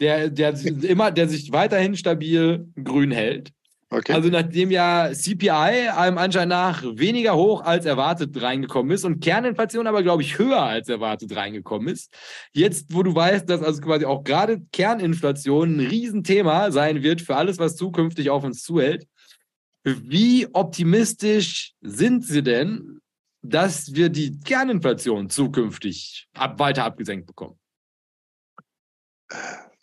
[0.00, 0.54] der, der
[0.84, 3.52] immer, der sich weiterhin stabil grün hält.
[3.92, 4.14] Okay.
[4.14, 9.86] Also nachdem ja CPI allem Anschein nach weniger hoch als erwartet reingekommen ist und Kerninflation
[9.86, 12.10] aber, glaube ich, höher als erwartet reingekommen ist.
[12.54, 17.36] Jetzt, wo du weißt, dass also quasi auch gerade Kerninflation ein Riesenthema sein wird für
[17.36, 19.06] alles, was zukünftig auf uns zuhält,
[19.84, 23.00] wie optimistisch sind Sie denn,
[23.42, 27.58] dass wir die Kerninflation zukünftig ab, weiter abgesenkt bekommen?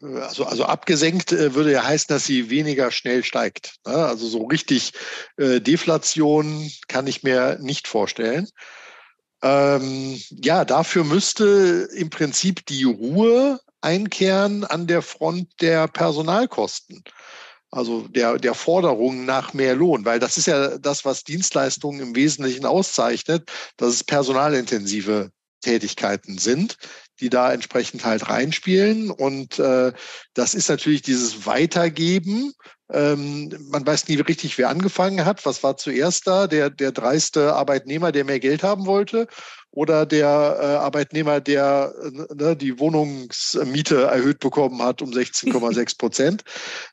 [0.02, 3.76] Also, also abgesenkt äh, würde ja heißen, dass sie weniger schnell steigt.
[3.86, 3.94] Ne?
[3.94, 4.94] Also so richtig
[5.38, 8.48] äh, Deflation kann ich mir nicht vorstellen.
[9.42, 17.04] Ähm, ja, dafür müsste im Prinzip die Ruhe einkehren an der Front der Personalkosten.
[17.72, 22.16] Also der, der Forderung nach mehr Lohn, weil das ist ja das, was Dienstleistungen im
[22.16, 25.32] Wesentlichen auszeichnet, dass es personalintensive
[25.62, 26.78] Tätigkeiten sind,
[27.20, 29.12] die da entsprechend halt reinspielen.
[29.12, 29.94] Und äh,
[30.34, 32.54] das ist natürlich dieses Weitergeben.
[32.92, 35.46] Ähm, man weiß nie richtig, wer angefangen hat.
[35.46, 36.48] Was war zuerst da?
[36.48, 39.28] Der, der dreiste Arbeitnehmer, der mehr Geld haben wollte?
[39.72, 40.28] Oder der
[40.60, 46.44] äh, Arbeitnehmer, der äh, ne, die Wohnungsmiete erhöht bekommen hat um 16,6 Prozent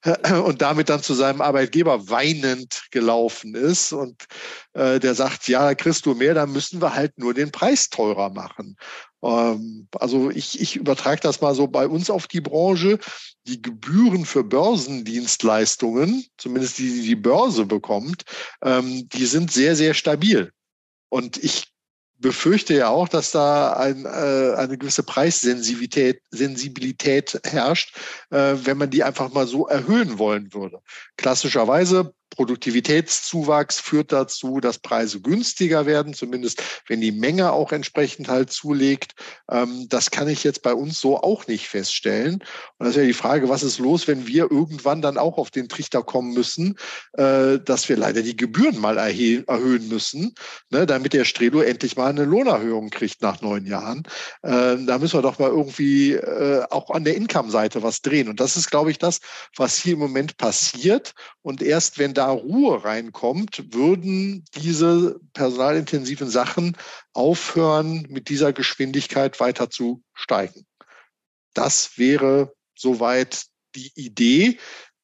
[0.44, 4.26] und damit dann zu seinem Arbeitgeber weinend gelaufen ist und
[4.74, 8.28] äh, der sagt, ja, kriegst du mehr, dann müssen wir halt nur den Preis teurer
[8.28, 8.76] machen.
[9.26, 12.98] Ähm, also ich, ich übertrage das mal so bei uns auf die Branche.
[13.46, 18.24] Die Gebühren für Börsendienstleistungen, zumindest die, die die Börse bekommt,
[18.62, 20.52] ähm, die sind sehr, sehr stabil.
[21.08, 21.72] Und ich
[22.18, 27.94] befürchte ja auch, dass da ein, äh, eine gewisse Preissensibilität Sensibilität herrscht,
[28.30, 30.80] äh, wenn man die einfach mal so erhöhen wollen würde.
[31.16, 38.50] Klassischerweise Produktivitätszuwachs führt dazu, dass Preise günstiger werden, zumindest wenn die Menge auch entsprechend halt
[38.50, 39.14] zulegt.
[39.50, 42.34] Ähm, das kann ich jetzt bei uns so auch nicht feststellen.
[42.34, 45.50] Und das ist ja die Frage, was ist los, wenn wir irgendwann dann auch auf
[45.50, 46.76] den Trichter kommen müssen,
[47.14, 50.34] äh, dass wir leider die Gebühren mal erhöhen müssen,
[50.70, 54.02] ne, damit der Strelo endlich mal eine Lohnerhöhung kriegt nach neun Jahren.
[54.42, 58.28] Äh, da müssen wir doch mal irgendwie äh, auch an der Income-Seite was drehen.
[58.28, 59.20] Und das ist, glaube ich, das,
[59.56, 61.12] was hier im Moment passiert.
[61.42, 66.76] Und erst wenn da Ruhe reinkommt, würden diese personalintensiven Sachen
[67.12, 70.66] aufhören, mit dieser Geschwindigkeit weiter zu steigen.
[71.54, 73.44] Das wäre soweit
[73.74, 74.58] die Idee.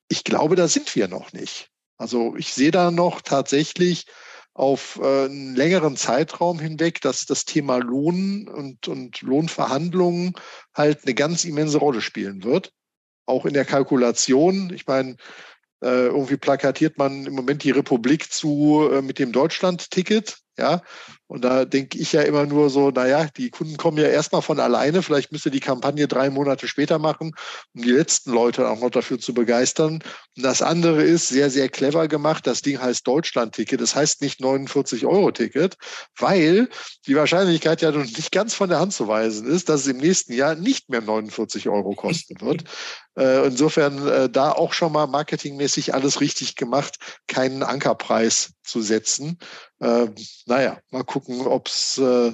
[0.08, 1.68] Ich glaube, da sind wir noch nicht.
[1.96, 4.06] Also ich sehe da noch tatsächlich
[4.54, 10.34] auf äh, einen längeren Zeitraum hinweg, dass das Thema Lohn und, und Lohnverhandlungen
[10.74, 12.72] halt eine ganz immense Rolle spielen wird.
[13.24, 14.72] Auch in der Kalkulation.
[14.74, 15.16] Ich meine,
[15.82, 20.38] äh, irgendwie plakatiert man im Moment die Republik zu äh, mit dem Deutschland-Ticket.
[20.58, 20.82] Ja,
[21.28, 24.60] und da denke ich ja immer nur so, naja, die Kunden kommen ja erstmal von
[24.60, 25.02] alleine.
[25.02, 27.32] Vielleicht müsste die Kampagne drei Monate später machen,
[27.74, 29.94] um die letzten Leute auch noch dafür zu begeistern.
[30.36, 32.46] Und das andere ist sehr, sehr clever gemacht.
[32.46, 33.80] Das Ding heißt Deutschland-Ticket.
[33.80, 35.78] Das heißt nicht 49-Euro-Ticket,
[36.18, 36.68] weil
[37.06, 39.96] die Wahrscheinlichkeit ja noch nicht ganz von der Hand zu weisen ist, dass es im
[39.96, 42.64] nächsten Jahr nicht mehr 49 Euro kosten wird.
[43.18, 46.96] Äh, insofern äh, da auch schon mal marketingmäßig alles richtig gemacht,
[47.26, 49.38] keinen Ankerpreis zu setzen.
[49.80, 50.14] Ähm,
[50.46, 52.32] naja, mal gucken, ob es äh,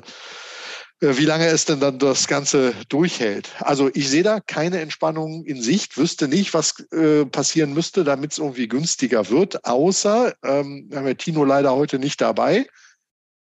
[1.00, 3.50] äh, wie lange es denn dann das Ganze durchhält.
[3.60, 8.32] Also ich sehe da keine Entspannung in Sicht, wüsste nicht, was äh, passieren müsste, damit
[8.32, 12.66] es irgendwie günstiger wird, außer, ähm, wir haben ja Tino leider heute nicht dabei,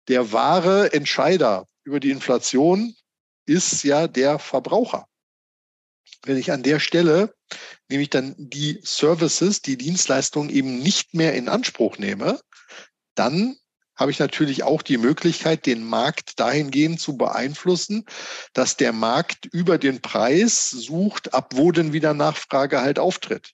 [0.08, 2.94] der wahre Entscheider über die Inflation
[3.46, 5.06] ist ja der Verbraucher.
[6.24, 7.34] Wenn ich an der Stelle
[7.88, 12.40] nämlich dann die Services, die Dienstleistungen eben nicht mehr in Anspruch nehme,
[13.14, 13.56] dann
[13.96, 18.06] habe ich natürlich auch die Möglichkeit, den Markt dahingehend zu beeinflussen,
[18.54, 23.52] dass der Markt über den Preis sucht, ab wo denn wieder Nachfrage halt auftritt.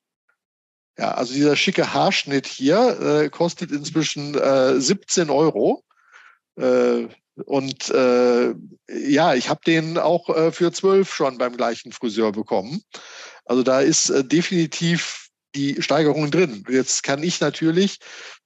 [0.97, 5.85] Ja, also dieser schicke Haarschnitt hier äh, kostet inzwischen äh, 17 Euro.
[6.57, 7.09] Äh,
[7.45, 8.55] und äh,
[8.89, 12.83] ja, ich habe den auch äh, für 12 schon beim gleichen Friseur bekommen.
[13.45, 16.65] Also da ist äh, definitiv die Steigerung drin.
[16.69, 17.99] Jetzt kann ich natürlich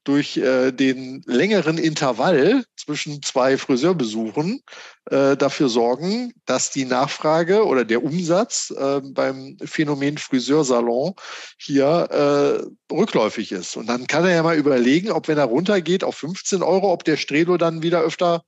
[0.04, 4.62] durch äh, den längeren Intervall zwischen zwei Friseurbesuchen
[5.10, 11.14] äh, dafür sorgen, dass die Nachfrage oder der Umsatz äh, beim Phänomen Friseursalon
[11.58, 13.76] hier äh, rückläufig ist.
[13.76, 17.04] Und dann kann er ja mal überlegen, ob wenn er runtergeht auf 15 Euro, ob
[17.04, 18.42] der Strelo dann wieder öfter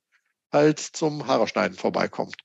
[0.52, 2.36] halt zum Haareschneiden vorbeikommt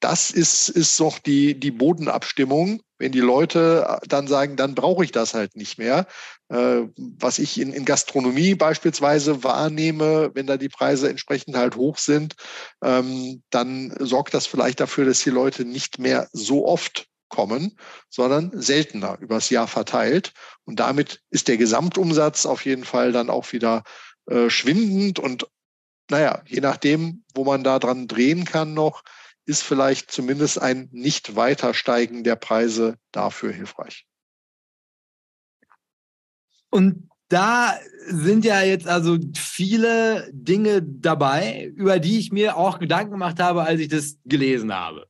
[0.00, 5.12] das ist, ist doch die, die Bodenabstimmung, wenn die Leute dann sagen, dann brauche ich
[5.12, 6.06] das halt nicht mehr.
[6.48, 11.98] Äh, was ich in, in Gastronomie beispielsweise wahrnehme, wenn da die Preise entsprechend halt hoch
[11.98, 12.34] sind,
[12.82, 17.76] ähm, dann sorgt das vielleicht dafür, dass die Leute nicht mehr so oft kommen,
[18.08, 20.32] sondern seltener übers Jahr verteilt.
[20.64, 23.82] Und damit ist der Gesamtumsatz auf jeden Fall dann auch wieder
[24.26, 25.46] äh, schwindend und
[26.10, 29.02] naja, je nachdem, wo man da dran drehen kann noch,
[29.44, 34.06] ist vielleicht zumindest ein nicht weiter steigen der Preise dafür hilfreich.
[36.70, 43.12] Und da sind ja jetzt also viele Dinge dabei, über die ich mir auch Gedanken
[43.12, 45.06] gemacht habe, als ich das gelesen habe.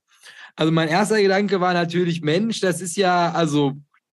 [0.56, 3.74] Also mein erster Gedanke war natürlich, Mensch, das ist ja also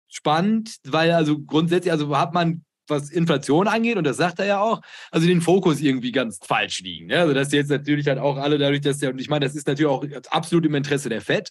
[0.08, 4.60] spannend, weil also grundsätzlich, also hat man was Inflation angeht, und das sagt er ja
[4.60, 4.80] auch,
[5.10, 7.10] also den Fokus irgendwie ganz falsch liegen.
[7.10, 7.20] Ja?
[7.20, 9.66] Also, dass jetzt natürlich halt auch alle dadurch, dass der, und ich meine, das ist
[9.66, 11.50] natürlich auch absolut im Interesse der FED,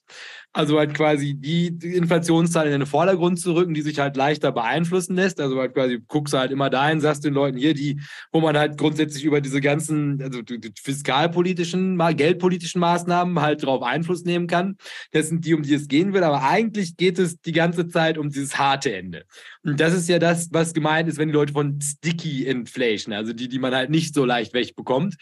[0.54, 5.16] also halt quasi die Inflationszahlen in den Vordergrund zu rücken, die sich halt leichter beeinflussen
[5.16, 5.40] lässt.
[5.40, 8.02] Also halt quasi guckst du halt immer dahin, sagst den Leuten hier, die,
[8.32, 14.26] wo man halt grundsätzlich über diese ganzen, also die fiskalpolitischen, geldpolitischen Maßnahmen halt drauf Einfluss
[14.26, 14.76] nehmen kann.
[15.12, 16.24] Das sind die, um die es gehen will.
[16.24, 19.24] Aber eigentlich geht es die ganze Zeit um dieses harte Ende.
[19.64, 23.34] Und das ist ja das, was gemeint ist, wenn die Leute von Sticky Inflation, also
[23.34, 25.16] die, die man halt nicht so leicht wegbekommt,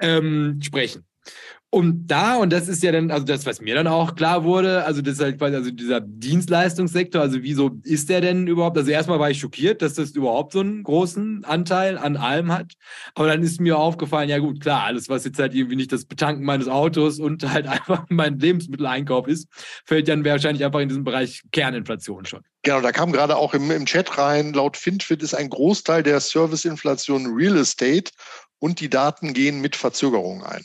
[0.00, 1.04] ähm, sprechen.
[1.72, 4.84] Und da, und das ist ja dann, also das, was mir dann auch klar wurde,
[4.84, 8.76] also das ist halt quasi, also dieser Dienstleistungssektor, also wieso ist der denn überhaupt?
[8.76, 12.72] Also erstmal war ich schockiert, dass das überhaupt so einen großen Anteil an allem hat.
[13.14, 16.06] Aber dann ist mir aufgefallen, ja gut, klar, alles, was jetzt halt irgendwie nicht das
[16.06, 19.46] Betanken meines Autos und halt einfach mein Lebensmitteleinkauf ist,
[19.84, 22.40] fällt dann wahrscheinlich einfach in diesem Bereich Kerninflation schon.
[22.64, 26.18] Genau, da kam gerade auch im, im Chat rein, laut FinFit ist ein Großteil der
[26.18, 28.10] Serviceinflation Real Estate
[28.58, 30.64] und die Daten gehen mit Verzögerung ein.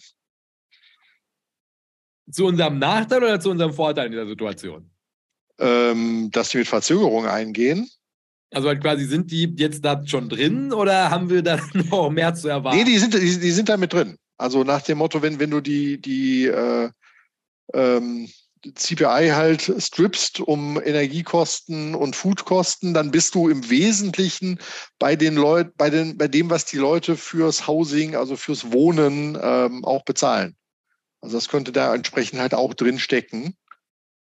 [2.32, 4.89] Zu unserem Nachteil oder zu unserem Vorteil in dieser Situation?
[5.59, 7.89] Ähm, dass die mit Verzögerung eingehen.
[8.51, 12.34] Also halt quasi sind die jetzt da schon drin oder haben wir da noch mehr
[12.34, 12.78] zu erwarten?
[12.78, 14.17] Nee, die sind, die, die sind da mit drin.
[14.38, 16.89] Also nach dem Motto, wenn, wenn du die, die äh,
[17.73, 18.30] ähm,
[18.73, 24.59] CPI halt strippst um Energiekosten und Foodkosten, dann bist du im Wesentlichen
[24.97, 29.38] bei den Leuten, bei den, bei dem, was die Leute fürs Housing, also fürs Wohnen
[29.39, 30.55] ähm, auch bezahlen.
[31.26, 33.55] Also das könnte da entsprechend halt auch drin stecken.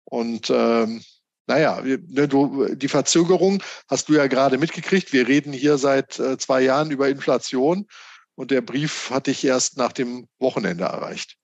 [0.05, 1.03] Und ähm,
[1.45, 5.13] naja, ne, du, die Verzögerung hast du ja gerade mitgekriegt.
[5.13, 7.85] Wir reden hier seit äh, zwei Jahren über Inflation
[8.33, 11.37] und der Brief hatte ich erst nach dem Wochenende erreicht.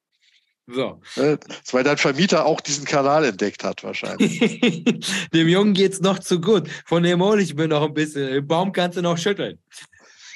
[0.65, 0.99] So.
[1.15, 1.37] Ne,
[1.71, 4.39] weil dein Vermieter auch diesen Kanal entdeckt hat, wahrscheinlich.
[5.33, 6.69] dem Jungen geht's noch zu gut.
[6.87, 8.31] Von dem hole ich mir noch ein bisschen.
[8.31, 9.59] Den Baum kannst du noch schütteln.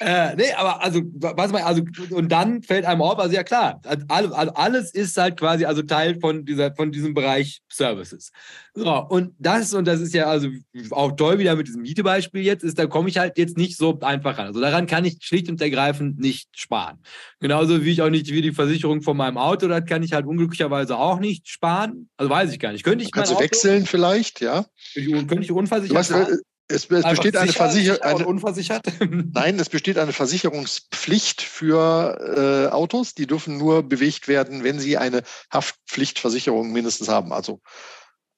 [0.00, 3.80] Äh, nee, aber also, was mal, also, und dann fällt einem auf, also ja klar,
[4.08, 8.30] also alles ist halt quasi also Teil von dieser, von diesem Bereich Services.
[8.74, 10.48] So, und das, und das ist ja also
[10.90, 13.98] auch toll wieder mit diesem Mietebeispiel jetzt, ist, da komme ich halt jetzt nicht so
[14.00, 14.48] einfach ran.
[14.48, 16.98] Also daran kann ich schlicht und ergreifend nicht sparen.
[17.40, 20.26] Genauso wie ich auch nicht wie die Versicherung von meinem Auto, das kann ich halt
[20.26, 22.10] unglücklicherweise auch nicht sparen.
[22.18, 22.84] Also weiß ich gar nicht.
[22.84, 24.66] Könnte ich Kannst du wechseln vielleicht, ja?
[24.94, 28.24] Könnte ich unversichert weißt, es, es besteht eine Versicherung.
[28.24, 28.86] Unversichert?
[29.32, 33.14] Nein, es besteht eine Versicherungspflicht für äh, Autos.
[33.14, 37.32] Die dürfen nur bewegt werden, wenn sie eine Haftpflichtversicherung mindestens haben.
[37.32, 37.60] Also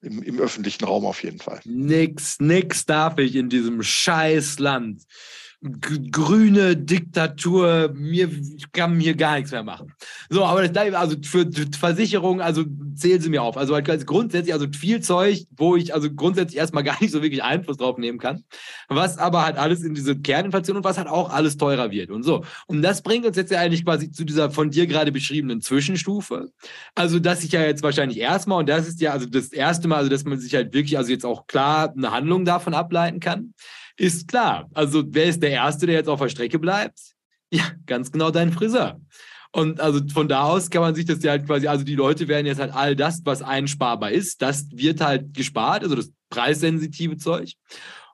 [0.00, 1.60] im, im öffentlichen Raum auf jeden Fall.
[1.64, 5.02] Nix, nix darf ich in diesem scheiß Land
[5.60, 9.92] grüne Diktatur, mir ich kann mir gar nichts mehr machen.
[10.28, 13.56] So, aber das, also für Versicherungen, also zählen sie mir auf.
[13.56, 17.42] Also halt grundsätzlich, also viel Zeug, wo ich also grundsätzlich erstmal gar nicht so wirklich
[17.42, 18.44] Einfluss drauf nehmen kann,
[18.88, 22.22] was aber halt alles in diese Kerninflation und was halt auch alles teurer wird und
[22.22, 22.44] so.
[22.68, 26.50] Und das bringt uns jetzt ja eigentlich quasi zu dieser von dir gerade beschriebenen Zwischenstufe.
[26.94, 29.96] Also, dass ich ja jetzt wahrscheinlich erstmal, und das ist ja also das erste Mal,
[29.96, 33.54] also dass man sich halt wirklich, also jetzt auch klar eine Handlung davon ableiten kann
[33.98, 34.68] ist klar.
[34.72, 36.98] Also wer ist der Erste, der jetzt auf der Strecke bleibt?
[37.52, 39.00] Ja, ganz genau dein Friseur.
[39.52, 42.28] Und also von da aus kann man sich das ja halt quasi, also die Leute
[42.28, 47.16] werden jetzt halt all das, was einsparbar ist, das wird halt gespart, also das preissensitive
[47.16, 47.54] Zeug.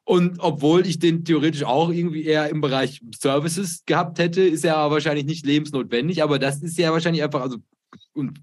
[0.05, 4.77] Und obwohl ich den theoretisch auch irgendwie eher im Bereich Services gehabt hätte, ist er
[4.77, 7.59] aber wahrscheinlich nicht lebensnotwendig, aber das ist ja wahrscheinlich einfach, also
[8.13, 8.41] und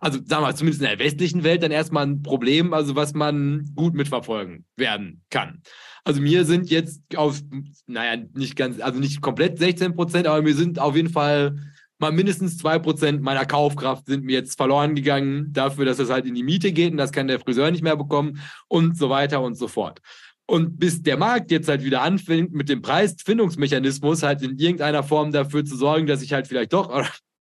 [0.00, 3.70] Also sagen wir zumindest in der westlichen Welt dann erstmal ein Problem, also was man
[3.74, 5.62] gut mitverfolgen werden kann.
[6.04, 7.40] Also mir sind jetzt auf,
[7.86, 11.56] naja, nicht ganz, also nicht komplett 16 Prozent, aber mir sind auf jeden Fall
[11.98, 16.24] mal mindestens zwei Prozent meiner Kaufkraft sind mir jetzt verloren gegangen dafür, dass es halt
[16.24, 19.42] in die Miete geht und das kann der Friseur nicht mehr bekommen und so weiter
[19.42, 20.00] und so fort.
[20.46, 25.30] Und bis der Markt jetzt halt wieder anfängt, mit dem Preisfindungsmechanismus halt in irgendeiner Form
[25.30, 26.90] dafür zu sorgen, dass ich halt vielleicht doch,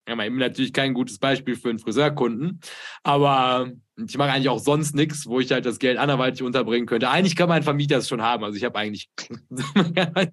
[0.07, 2.61] ja, ich bin natürlich kein gutes Beispiel für einen Friseurkunden,
[3.03, 7.09] aber ich mache eigentlich auch sonst nichts, wo ich halt das Geld anderweitig unterbringen könnte.
[7.09, 8.45] Eigentlich kann mein Vermieter es schon haben.
[8.45, 9.09] Also ich habe eigentlich,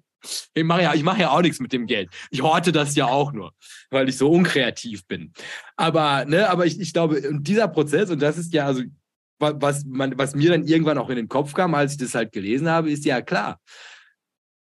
[0.54, 2.10] ich mache ja, ich ja auch nichts mit dem Geld.
[2.30, 3.52] Ich horte das ja auch nur,
[3.90, 5.32] weil ich so unkreativ bin.
[5.76, 8.82] Aber, ne, aber ich, ich glaube, dieser Prozess, und das ist ja, also,
[9.38, 12.30] was, man, was mir dann irgendwann auch in den Kopf kam, als ich das halt
[12.30, 13.58] gelesen habe, ist ja klar.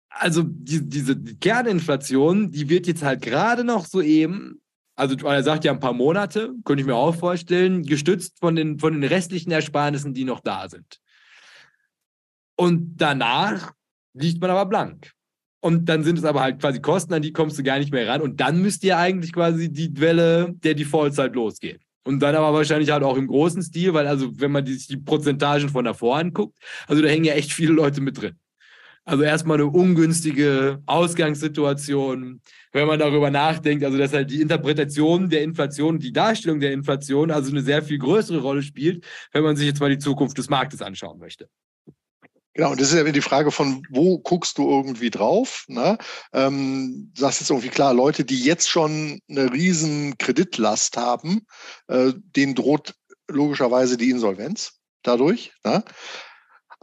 [0.09, 4.61] Also die, diese Kerninflation, die wird jetzt halt gerade noch so eben
[4.97, 8.78] also er sagt ja ein paar Monate, könnte ich mir auch vorstellen, gestützt von den,
[8.78, 11.01] von den restlichen Ersparnissen, die noch da sind.
[12.57, 13.72] Und danach
[14.14, 15.12] liegt man aber blank.
[15.61, 18.09] Und dann sind es aber halt quasi Kosten, an die kommst du gar nicht mehr
[18.09, 18.22] ran.
[18.22, 21.80] Und dann müsste ja eigentlich quasi die Welle der Default-Zeit losgehen.
[22.05, 24.97] Und dann aber wahrscheinlich halt auch im großen Stil, weil also, wenn man sich die
[24.97, 28.38] Prozentagen von davor anguckt, also da hängen ja echt viele Leute mit drin.
[29.07, 32.41] Also erstmal eine ungünstige Ausgangssituation,
[32.73, 37.31] wenn man darüber nachdenkt, also dass halt die Interpretation der Inflation, die Darstellung der Inflation
[37.31, 40.51] also eine sehr viel größere Rolle spielt, wenn man sich jetzt mal die Zukunft des
[40.51, 41.49] Marktes anschauen möchte.
[42.55, 45.67] Genau, und das ist ja die Frage von, wo guckst du irgendwie drauf?
[45.69, 45.99] Ne?
[46.33, 51.47] Ähm, sagst jetzt irgendwie klar, Leute, die jetzt schon eine riesen Kreditlast haben,
[51.87, 52.95] äh, denen droht
[53.29, 55.53] logischerweise die Insolvenz dadurch.
[55.65, 55.85] Ne?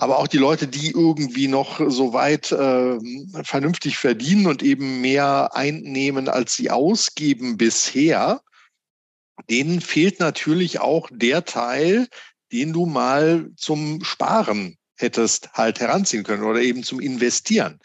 [0.03, 2.99] Aber auch die Leute, die irgendwie noch so weit äh,
[3.45, 8.41] vernünftig verdienen und eben mehr einnehmen, als sie ausgeben bisher,
[9.49, 12.09] denen fehlt natürlich auch der Teil,
[12.51, 17.79] den du mal zum Sparen hättest halt heranziehen können oder eben zum Investieren.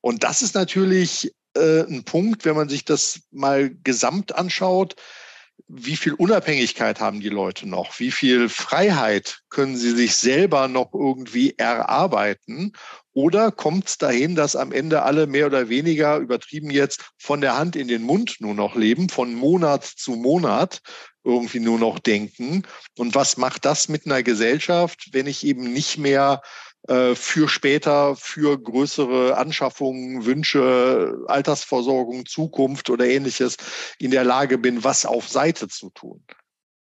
[0.00, 4.96] Und das ist natürlich äh, ein Punkt, wenn man sich das mal gesamt anschaut,
[5.68, 7.98] wie viel Unabhängigkeit haben die Leute noch?
[7.98, 12.72] Wie viel Freiheit können sie sich selber noch irgendwie erarbeiten?
[13.12, 17.56] Oder kommt es dahin, dass am Ende alle mehr oder weniger übertrieben jetzt von der
[17.56, 20.80] Hand in den Mund nur noch leben, von Monat zu Monat
[21.24, 22.62] irgendwie nur noch denken?
[22.96, 26.42] Und was macht das mit einer Gesellschaft, wenn ich eben nicht mehr
[26.88, 33.56] für später, für größere Anschaffungen, Wünsche, Altersversorgung, Zukunft oder ähnliches
[33.98, 36.24] in der Lage bin, was auf Seite zu tun.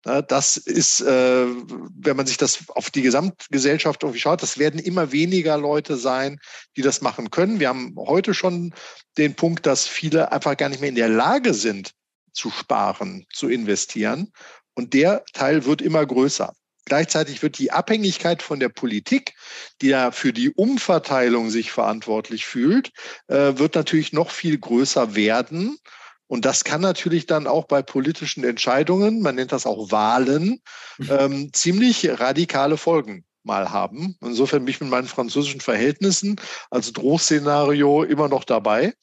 [0.03, 5.13] Das ist, äh, wenn man sich das auf die Gesamtgesellschaft irgendwie schaut, das werden immer
[5.13, 6.41] weniger Leute sein,
[6.77, 7.61] die das machen können.
[7.61, 8.73] Wir haben heute schon
[9.19, 11.93] den Punkt, dass viele einfach gar nicht mehr in der Lage sind,
[12.33, 14.33] zu sparen, zu investieren.
[14.75, 16.55] Und der Teil wird immer größer.
[16.87, 19.35] Gleichzeitig wird die Abhängigkeit von der Politik,
[19.81, 22.91] die ja für die Umverteilung sich verantwortlich fühlt,
[23.29, 25.79] äh, wird natürlich noch viel größer werden.
[26.27, 30.63] Und das kann natürlich dann auch bei politischen Entscheidungen, man nennt das auch Wahlen,
[31.09, 34.17] ähm, ziemlich radikale Folgen mal haben.
[34.21, 36.37] Insofern bin ich mit meinen französischen Verhältnissen
[36.71, 38.95] als Drohszenario immer noch dabei.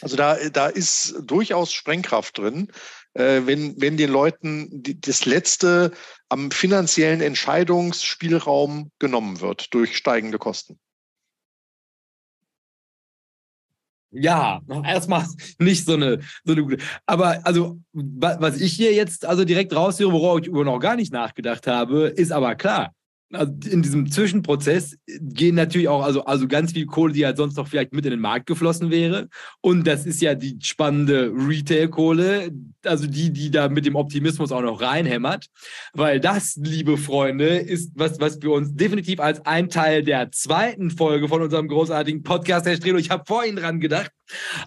[0.00, 2.72] Also da, da ist durchaus Sprengkraft drin,
[3.14, 5.92] äh, wenn, wenn den Leuten die, das letzte
[6.28, 10.78] am finanziellen Entscheidungsspielraum genommen wird durch steigende Kosten.
[14.14, 15.26] Ja, erstmal
[15.58, 16.78] nicht so eine, so eine gute.
[17.06, 21.12] Aber also, was ich hier jetzt also direkt raushöre, worauf ich über noch gar nicht
[21.12, 22.92] nachgedacht habe, ist aber klar
[23.32, 27.56] also in diesem Zwischenprozess gehen natürlich auch also, also ganz viel Kohle, die halt sonst
[27.56, 29.28] noch vielleicht mit in den Markt geflossen wäre.
[29.60, 32.52] Und das ist ja die spannende Retail-Kohle,
[32.84, 35.46] also die, die da mit dem Optimismus auch noch reinhämmert.
[35.92, 40.90] Weil das, liebe Freunde, ist was, was wir uns definitiv als ein Teil der zweiten
[40.90, 44.10] Folge von unserem großartigen Podcast, Herr Strelo, ich habe vorhin dran gedacht,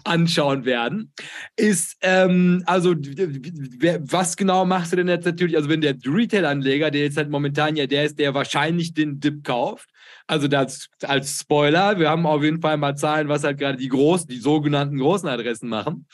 [0.04, 1.12] anschauen werden,
[1.56, 7.02] ist, ähm, also, was genau machst du denn jetzt natürlich, also wenn der Retail-Anleger, der
[7.02, 9.88] jetzt halt momentan ja der ist, der wahrscheinlich den Dip kauft,
[10.26, 13.88] also das als Spoiler, wir haben auf jeden Fall mal Zahlen, was halt gerade die
[13.88, 16.06] großen, die sogenannten großen Adressen machen.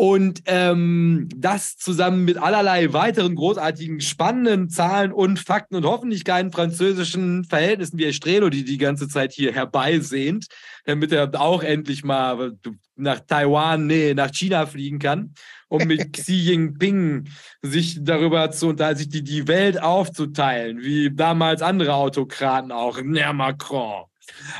[0.00, 6.52] Und ähm, das zusammen mit allerlei weiteren großartigen, spannenden Zahlen und Fakten und hoffentlich keinen
[6.52, 10.46] französischen Verhältnissen wie Estrelo, die die ganze Zeit hier herbeisehnt,
[10.86, 12.56] damit er auch endlich mal
[12.96, 15.34] nach Taiwan, nee, nach China fliegen kann,
[15.68, 17.28] um mit Xi Jinping
[17.60, 23.30] sich darüber zu unterhalten, sich die, die Welt aufzuteilen, wie damals andere Autokraten auch, ne
[23.34, 24.09] Macron.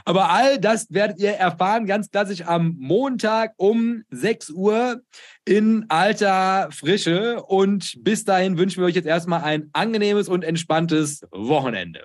[0.04, 5.02] Aber all das werdet ihr erfahren, ganz klassisch am Montag um 6 Uhr
[5.44, 7.42] in alter Frische.
[7.42, 12.04] Und bis dahin wünschen wir euch jetzt erstmal ein angenehmes und entspanntes Wochenende.